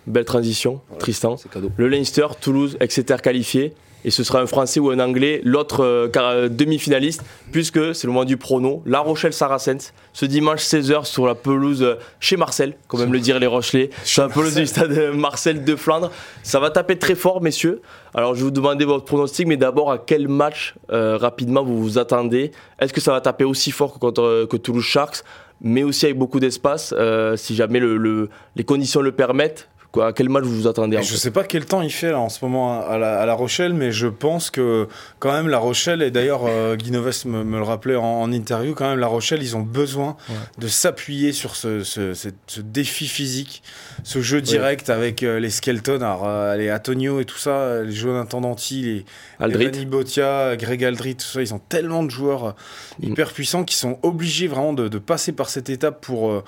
belle 0.06 0.24
transition, 0.24 0.80
Tristan, 1.00 1.36
C'est 1.36 1.50
cadeau. 1.50 1.70
le 1.76 1.88
Leinster, 1.88 2.26
Toulouse, 2.40 2.76
Exeter 2.80 3.16
qualifié. 3.22 3.74
Et 4.04 4.10
ce 4.10 4.22
sera 4.22 4.40
un 4.40 4.46
Français 4.46 4.78
ou 4.78 4.90
un 4.90 5.00
Anglais, 5.00 5.40
l'autre 5.44 5.82
euh, 5.84 6.08
euh, 6.16 6.48
demi-finaliste, 6.48 7.22
puisque 7.50 7.94
c'est 7.96 8.06
le 8.06 8.12
moment 8.12 8.24
du 8.24 8.36
prono. 8.36 8.80
La 8.86 9.00
Rochelle-Saracens, 9.00 9.92
ce 10.12 10.24
dimanche 10.24 10.60
16h 10.60 11.04
sur 11.04 11.26
la 11.26 11.34
pelouse 11.34 11.82
euh, 11.82 11.96
chez 12.20 12.36
Marcel, 12.36 12.74
comme 12.86 13.00
même 13.00 13.12
le 13.12 13.18
dire 13.18 13.40
les 13.40 13.48
Rochelais, 13.48 13.90
sur 14.04 14.22
la 14.22 14.28
pelouse 14.28 14.54
du 14.54 14.66
stade 14.66 14.92
euh, 14.92 15.12
Marcel 15.12 15.64
de 15.64 15.74
Flandre. 15.76 16.12
Ça 16.44 16.60
va 16.60 16.70
taper 16.70 16.96
très 16.96 17.16
fort, 17.16 17.42
messieurs. 17.42 17.82
Alors 18.14 18.34
je 18.34 18.38
vais 18.40 18.44
vous 18.44 18.50
demander 18.52 18.84
votre 18.84 19.04
pronostic, 19.04 19.46
mais 19.48 19.56
d'abord 19.56 19.90
à 19.90 19.98
quel 19.98 20.28
match 20.28 20.74
rapidement 20.88 21.62
vous 21.64 21.78
vous 21.82 21.98
attendez? 21.98 22.52
Est-ce 22.80 22.92
que 22.92 23.00
ça 23.00 23.12
va 23.12 23.20
taper 23.20 23.44
aussi 23.44 23.70
fort 23.70 23.92
que, 23.94 23.98
contre, 23.98 24.46
que 24.48 24.56
Toulouse 24.56 24.84
Sharks, 24.84 25.22
mais 25.60 25.82
aussi 25.82 26.06
avec 26.06 26.16
beaucoup 26.16 26.40
d'espace, 26.40 26.94
si 27.36 27.54
jamais 27.54 27.80
le- 27.80 27.96
le- 27.98 28.30
les 28.56 28.64
conditions 28.64 29.00
le 29.02 29.12
permettent? 29.12 29.68
Quoi, 29.92 30.08
À 30.08 30.12
quel 30.12 30.28
match 30.28 30.44
vous 30.44 30.54
vous 30.54 30.66
attendez 30.66 30.96
en 30.96 31.02
je 31.02 31.12
fait 31.12 31.16
sais 31.18 31.30
pas 31.30 31.44
quel 31.44 31.64
temps 31.64 31.82
il 31.82 31.90
fait 31.92 32.10
là 32.10 32.18
en 32.20 32.28
ce 32.28 32.44
moment 32.44 32.86
à 32.86 32.98
la, 32.98 33.20
à 33.20 33.26
La 33.26 33.34
Rochelle, 33.34 33.72
mais 33.74 33.90
je 33.92 34.06
pense 34.06 34.50
que 34.50 34.86
quand 35.18 35.32
même 35.32 35.48
La 35.48 35.58
Rochelle, 35.58 36.02
et 36.02 36.10
d'ailleurs 36.10 36.42
euh, 36.46 36.76
Guy 36.76 36.90
Noves 36.90 37.26
me, 37.26 37.44
me 37.44 37.56
le 37.58 37.62
rappelait 37.64 37.96
en, 37.96 38.02
en 38.04 38.32
interview, 38.32 38.74
quand 38.74 38.88
même 38.88 38.98
La 38.98 39.06
Rochelle, 39.06 39.42
ils 39.42 39.56
ont 39.56 39.62
besoin 39.62 40.16
de 40.58 40.68
s'appuyer 40.68 41.32
sur 41.32 41.56
ce, 41.56 41.82
ce- 41.84 42.14
ce- 42.14 42.28
ce 42.46 42.60
défi 42.60 43.06
physique, 43.08 43.62
ce 44.04 44.20
jeu 44.20 44.40
direct 44.40 44.90
avec 44.90 45.22
euh, 45.22 45.40
les 45.40 45.50
Skelton, 45.50 45.96
alors, 46.02 46.26
euh, 46.28 46.56
les 46.56 46.70
Antonio 46.72 47.20
et 47.20 47.24
tout 47.24 47.38
ça, 47.38 47.50
euh, 47.50 47.84
les 47.84 47.92
Jonathan 47.92 48.40
Danti, 48.40 48.82
les, 48.82 49.04
Aldrit. 49.40 49.64
Evany 49.66 49.86
Botia, 49.86 50.56
Greg 50.56 50.84
Aldrit, 50.84 51.16
tout 51.16 51.26
ça, 51.26 51.40
ils 51.40 51.54
ont 51.54 51.60
tellement 51.68 52.02
de 52.02 52.10
joueurs 52.10 52.54
Mm. 53.00 53.06
hyper 53.12 53.32
puissants 53.32 53.64
qui 53.64 53.76
sont 53.76 53.98
obligés 54.02 54.48
vraiment 54.48 54.72
de, 54.72 54.88
de 54.88 54.98
passer 54.98 55.32
par 55.32 55.48
cette 55.50 55.70
étape 55.70 56.00
pour, 56.04 56.42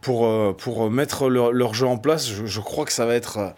pour, 0.00 0.26
euh, 0.26 0.52
pour 0.56 0.90
mettre 0.90 1.28
leur, 1.28 1.52
leur 1.52 1.74
jeu 1.74 1.86
en 1.86 1.98
place. 1.98 2.28
Je, 2.28 2.46
je 2.46 2.60
crois 2.60 2.84
que 2.84 2.92
ça 2.92 3.06
va 3.06 3.14
être. 3.14 3.38
euh, 3.38 3.50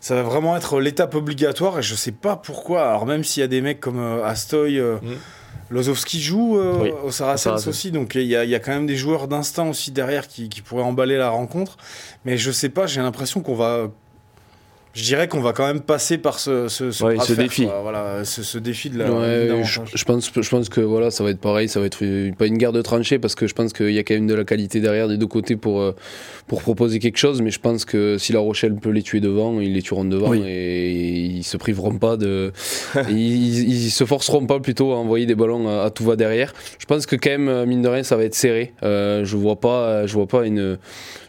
Ça 0.00 0.14
va 0.14 0.22
vraiment 0.22 0.56
être 0.56 0.80
l'étape 0.80 1.14
obligatoire 1.14 1.78
et 1.78 1.82
je 1.82 1.94
sais 1.94 2.12
pas 2.12 2.34
pourquoi. 2.36 2.88
Alors 2.88 3.04
même 3.04 3.22
s'il 3.22 3.42
y 3.42 3.44
a 3.44 3.48
des 3.48 3.60
mecs 3.60 3.80
comme 3.80 4.00
euh, 4.00 4.24
Astoy, 4.24 4.78
euh, 4.78 4.96
Mm. 5.02 5.16
Lozowski 5.70 6.20
joue 6.20 6.58
euh, 6.58 6.78
Oui, 6.82 6.90
au 7.04 7.10
Saracens 7.12 7.66
aussi, 7.68 7.90
donc 7.92 8.14
il 8.16 8.22
y, 8.22 8.28
y 8.30 8.54
a 8.54 8.58
quand 8.58 8.72
même 8.72 8.86
des 8.86 8.96
joueurs 8.96 9.28
d'instinct 9.28 9.68
aussi 9.68 9.92
derrière 9.92 10.26
qui, 10.26 10.48
qui 10.48 10.62
pourraient 10.62 10.82
emballer 10.82 11.16
la 11.16 11.28
rencontre. 11.30 11.76
Mais 12.24 12.36
je 12.38 12.50
sais 12.50 12.70
pas, 12.70 12.86
j'ai 12.86 13.00
l'impression 13.02 13.40
qu'on 13.40 13.54
va. 13.54 13.88
Je 14.92 15.04
dirais 15.04 15.28
qu'on 15.28 15.40
va 15.40 15.52
quand 15.52 15.66
même 15.66 15.80
passer 15.82 16.18
par 16.18 16.40
ce, 16.40 16.66
ce, 16.66 16.90
ce 16.90 17.04
Ouais, 17.04 17.14
bras 17.14 17.24
de 17.24 17.28
ce 17.28 17.34
fer, 17.34 17.44
défi. 17.44 17.64
quoi. 17.66 17.80
Voilà, 17.82 18.24
ce, 18.24 18.42
ce 18.42 18.58
défi 18.58 18.90
de 18.90 18.98
la. 18.98 19.12
Ouais, 19.12 19.62
je, 19.64 20.04
pense, 20.04 20.30
je 20.34 20.48
pense 20.50 20.68
que 20.68 20.80
voilà, 20.80 21.12
ça 21.12 21.22
va 21.22 21.30
être 21.30 21.38
pareil, 21.40 21.68
ça 21.68 21.78
va 21.78 21.86
être 21.86 22.02
une- 22.02 22.34
pas 22.34 22.46
une 22.46 22.58
guerre 22.58 22.72
de 22.72 22.82
tranchées 22.82 23.20
parce 23.20 23.36
que 23.36 23.46
je 23.46 23.54
pense 23.54 23.72
qu'il 23.72 23.92
y 23.92 23.98
a 23.98 24.02
quand 24.02 24.14
même 24.14 24.26
de 24.26 24.34
la 24.34 24.42
qualité 24.44 24.80
derrière 24.80 25.06
des 25.06 25.16
deux 25.16 25.28
côtés 25.28 25.54
pour, 25.54 25.80
euh, 25.80 25.94
pour 26.48 26.60
proposer 26.60 26.98
quelque 26.98 27.18
chose. 27.18 27.40
Mais 27.40 27.52
je 27.52 27.60
pense 27.60 27.84
que 27.84 28.18
si 28.18 28.32
La 28.32 28.40
Rochelle 28.40 28.74
peut 28.74 28.90
les 28.90 29.02
tuer 29.02 29.20
devant, 29.20 29.60
ils 29.60 29.72
les 29.74 29.82
tueront 29.82 30.04
devant 30.04 30.30
Oui. 30.30 30.42
et 30.44 30.90
ils 30.90 31.44
se 31.44 31.56
priveront 31.56 31.96
pas 31.96 32.16
de. 32.16 32.52
ils, 33.08 33.16
ils- 33.68 33.84
ils 33.86 33.90
se 33.90 34.04
forceront 34.04 34.44
pas 34.46 34.58
plutôt 34.58 34.92
à 34.92 34.96
envoyer 34.96 35.24
des 35.26 35.36
ballons 35.36 35.68
à, 35.68 35.84
à 35.84 35.90
tout 35.90 36.02
va 36.04 36.16
derrière. 36.16 36.52
Je 36.80 36.86
pense 36.86 37.06
que 37.06 37.14
quand 37.14 37.30
même, 37.30 37.64
mine 37.64 37.82
de 37.82 37.88
rien, 37.88 38.02
ça 38.02 38.16
va 38.16 38.24
être 38.24 38.34
serré. 38.34 38.72
Euh, 38.82 39.24
je 39.24 39.36
vois 39.36 39.60
pas, 39.60 40.06
je 40.06 40.14
vois 40.14 40.26
pas 40.26 40.44
une. 40.46 40.78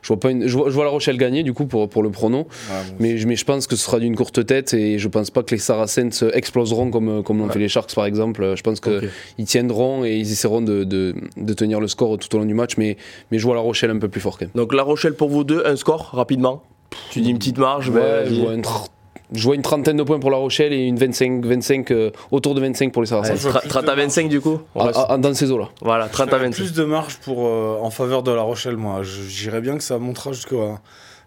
Je 0.01 0.07
vois, 0.07 0.19
pas 0.19 0.31
une, 0.31 0.47
je, 0.47 0.57
vois, 0.57 0.69
je 0.69 0.73
vois 0.73 0.83
La 0.83 0.89
Rochelle 0.89 1.17
gagner 1.17 1.43
du 1.43 1.53
coup 1.53 1.65
pour, 1.65 1.87
pour 1.89 2.01
le 2.03 2.09
prono. 2.09 2.39
Ouais, 2.39 2.43
bon, 2.89 2.95
Mais, 2.99 3.17
je- 3.17 3.27
mais 3.27 3.35
je 3.35 3.45
pense 3.45 3.67
que 3.67 3.75
ce 3.75 3.83
sera 3.85 3.99
d'une 3.99 4.15
courte 4.15 4.45
tête 4.45 4.73
et 4.73 4.97
je 4.97 5.07
pense 5.07 5.29
pas 5.29 5.43
que 5.43 5.51
les 5.53 5.59
Saracens 5.61 6.23
exploseront 6.33 6.89
comme, 6.89 7.23
comme 7.23 7.37
l'ont 7.37 7.45
Ouais. 7.45 7.53
fait 7.53 7.59
les 7.59 7.69
Sharks 7.69 7.93
par 7.93 8.05
exemple. 8.05 8.53
Je 8.55 8.61
pense 8.63 8.79
qu'ils 8.79 9.45
tiendront 9.45 10.03
et 10.03 10.15
ils 10.17 10.31
essaieront 10.31 10.61
de, 10.61 10.83
de, 10.83 11.13
de 11.37 11.53
tenir 11.53 11.79
le 11.79 11.87
score 11.87 12.17
tout 12.17 12.33
au 12.35 12.39
long 12.39 12.45
du 12.45 12.53
match, 12.53 12.77
mais, 12.77 12.97
mais 13.31 13.37
je 13.39 13.45
vois 13.45 13.55
La 13.55 13.61
Rochelle 13.61 13.91
un 13.91 13.99
peu 13.99 14.09
plus 14.09 14.21
fort 14.21 14.37
quand 14.39 14.45
même. 14.45 14.51
Donc 14.55 14.73
La 14.73 14.83
Rochelle 14.83 15.13
pour 15.15 15.29
vous 15.29 15.43
deux, 15.43 15.63
un 15.65 15.75
score 15.75 16.09
rapidement 16.13 16.63
Tu 17.11 17.21
dis 17.21 17.29
une 17.29 17.37
petite 17.37 17.57
marge 17.59 17.91
ben, 17.91 17.99
Ouais, 17.99 18.23
je, 18.25 18.29
vas-y. 18.33 18.39
vois 18.41 18.55
tr- 18.55 18.87
je 19.33 19.43
vois 19.43 19.55
une 19.55 19.61
trentaine 19.61 19.97
de 19.97 20.03
points 20.03 20.19
pour 20.19 20.31
La 20.31 20.37
Rochelle 20.37 20.73
et 20.73 20.85
une 20.85 20.97
25, 20.97 21.45
25 21.45 21.91
euh, 21.91 22.11
autour 22.31 22.53
de 22.55 22.61
25 22.61 22.91
pour 22.91 23.01
les 23.01 23.11
Ouais, 23.13 23.17
Saracens. 23.23 23.37
je 23.41 23.47
vois 23.49 23.59
tra- 23.59 23.61
plus 23.61 23.69
30 23.69 23.85
de 23.85 23.89
à 23.89 23.95
25 23.95 24.29
du 24.29 24.41
coup 24.41 24.59
Ah, 24.75 24.83
reste- 24.85 24.99
ah, 25.09 25.17
dans 25.17 25.33
ces 25.33 25.51
eaux-là. 25.51 25.69
Voilà, 25.81 26.07
30 26.07 26.27
à 26.27 26.31
J'aurais 26.31 26.43
25. 26.45 26.63
plus 26.63 26.73
de 26.73 26.83
marge 26.83 27.17
pour, 27.17 27.45
euh, 27.47 27.77
en 27.81 27.89
faveur 27.89 28.23
de 28.23 28.31
La 28.31 28.41
Rochelle, 28.41 28.77
moi. 28.77 29.01
J'irais 29.03 29.61
bien 29.61 29.77
que 29.77 29.83
ça 29.83 29.97
montera 29.99 30.31
jusqu'à 30.33 30.79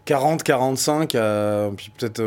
40, 0.07 0.43
45, 0.43 1.15
euh, 1.15 1.71
puis 1.75 1.91
peut-être 1.97 2.23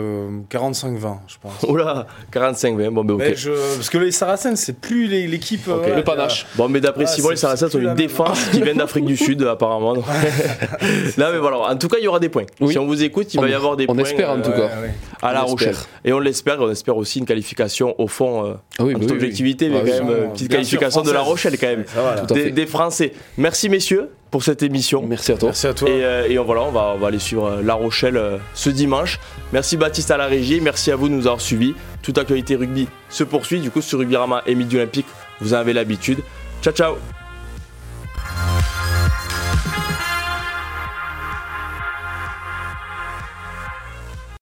45, 0.50 0.98
20, 0.98 1.20
je 1.28 1.36
pense. 1.42 1.64
Oula, 1.70 2.08
45, 2.32 2.76
ouais, 2.76 2.90
bon, 2.90 3.04
ben 3.06 3.14
ok. 3.14 3.20
Mais 3.20 3.36
je- 3.36 3.52
parce 3.76 3.90
que 3.92 4.00
les 4.00 4.12
Saracens, 4.12 4.60
c'est 4.60 4.80
plus 4.80 5.06
l'équipe. 5.08 5.68
euh, 5.68 5.74
Ok. 5.76 5.80
voilà, 5.82 5.96
Le 5.98 6.04
panache. 6.04 6.48
Bon, 6.56 6.68
mais 6.70 6.82
d'après 6.82 7.04
Ah, 7.04 7.08
Simon, 7.08 7.30
les 7.30 7.36
Saracens 7.36 7.74
ont 7.76 7.80
une 7.80 7.94
défense 7.94 8.40
qui 8.52 8.62
vient 8.64 8.74
d'Afrique 8.74 9.06
du 9.06 9.16
Sud, 9.18 9.44
apparemment. 9.44 9.94
Là, 9.94 10.02
mais 11.32 11.38
voilà, 11.38 11.58
en 11.72 11.76
tout 11.78 11.88
cas, 11.88 11.98
il 12.00 12.06
y 12.06 12.08
aura 12.08 12.20
des 12.20 12.30
points. 12.30 12.46
Oui. 12.60 12.72
Si 12.74 12.80
on 12.80 12.88
vous 12.88 13.04
écoute, 13.04 13.34
il 13.34 13.40
On- 13.40 13.44
va 13.44 13.50
y 13.50 13.54
avoir 13.54 13.76
des 13.78 13.86
on 13.88 13.94
points 13.94 14.04
espère, 14.04 14.32
en 14.32 14.40
euh, 14.40 14.42
tout 14.42 14.50
Ouais, 14.50 14.58
cas. 14.58 14.82
ouais. 14.82 14.94
à 15.22 15.34
La 15.34 15.44
On 15.44 15.50
Rochelle. 15.50 15.70
espère. 15.70 15.88
Et 16.06 16.14
on 16.14 16.20
l'espère, 16.20 16.56
et 16.56 16.64
on 16.64 16.72
espère 16.72 16.98
aussi 16.98 17.20
une 17.20 17.26
qualification 17.26 17.94
au 18.00 18.08
fond, 18.08 18.44
euh, 18.46 18.54
Ah 18.80 18.84
oui, 18.86 18.96
en 18.96 18.98
bah 18.98 19.02
toute 19.02 19.02
oui, 19.02 19.08
oui. 19.12 19.24
objectivité, 19.24 19.70
mais 19.70 19.78
Ah 19.78 19.80
quand 19.86 19.86
oui, 19.92 20.00
même, 20.00 20.10
euh, 20.10 20.24
sûr, 20.24 20.34
petite 20.34 20.50
qualification 20.52 21.02
de 21.04 21.12
La. 21.12 21.22
Rochelle, 21.22 21.58
quand 21.60 21.68
même. 21.68 21.86
Là. 21.96 22.50
Des 22.50 22.66
Français. 22.66 23.14
Merci, 23.38 23.70
messieurs, 23.70 24.10
pour 24.32 24.44
cette 24.44 24.62
émission. 24.64 25.04
Merci 25.08 25.32
à 25.32 25.38
toi. 25.38 25.50
Merci 25.50 25.68
à 25.68 25.74
toi. 25.74 25.90
Et, 25.90 26.04
euh, 26.04 26.28
et 26.30 26.38
on- 26.40 26.44
voilà, 26.46 26.62
on 26.64 26.72
va, 26.72 26.94
on 26.96 26.98
va 26.98 27.08
aller 27.08 27.20
suivre 27.20 27.46
euh, 27.46 27.62
La 27.64 27.74
Rochelle 27.74 28.18
euh, 28.18 28.38
ce 28.54 28.70
dimanche. 28.70 29.20
Merci 29.54 29.78
Baptiste 29.78 30.12
à 30.12 30.18
la 30.18 30.26
régie, 30.28 30.60
merci 30.62 30.92
à 30.92 30.96
vous 30.96 31.10
de 31.10 31.14
nous 31.14 31.28
avoir 31.28 31.42
suivis. 31.42 31.74
Toute 32.02 32.18
actualité 32.18 32.56
rugby 32.56 32.88
se 33.10 33.24
poursuit, 33.24 33.60
du 33.60 33.72
coup 33.72 33.82
sur 33.82 34.00
Rugby 34.00 34.16
Rama 34.16 34.42
et 34.46 34.56
Midi 34.56 34.76
Olympique, 34.78 35.06
vous 35.42 35.54
en 35.54 35.58
avez 35.58 35.74
l'habitude. 35.74 36.20
Ciao 36.62 36.74
ciao 36.74 37.27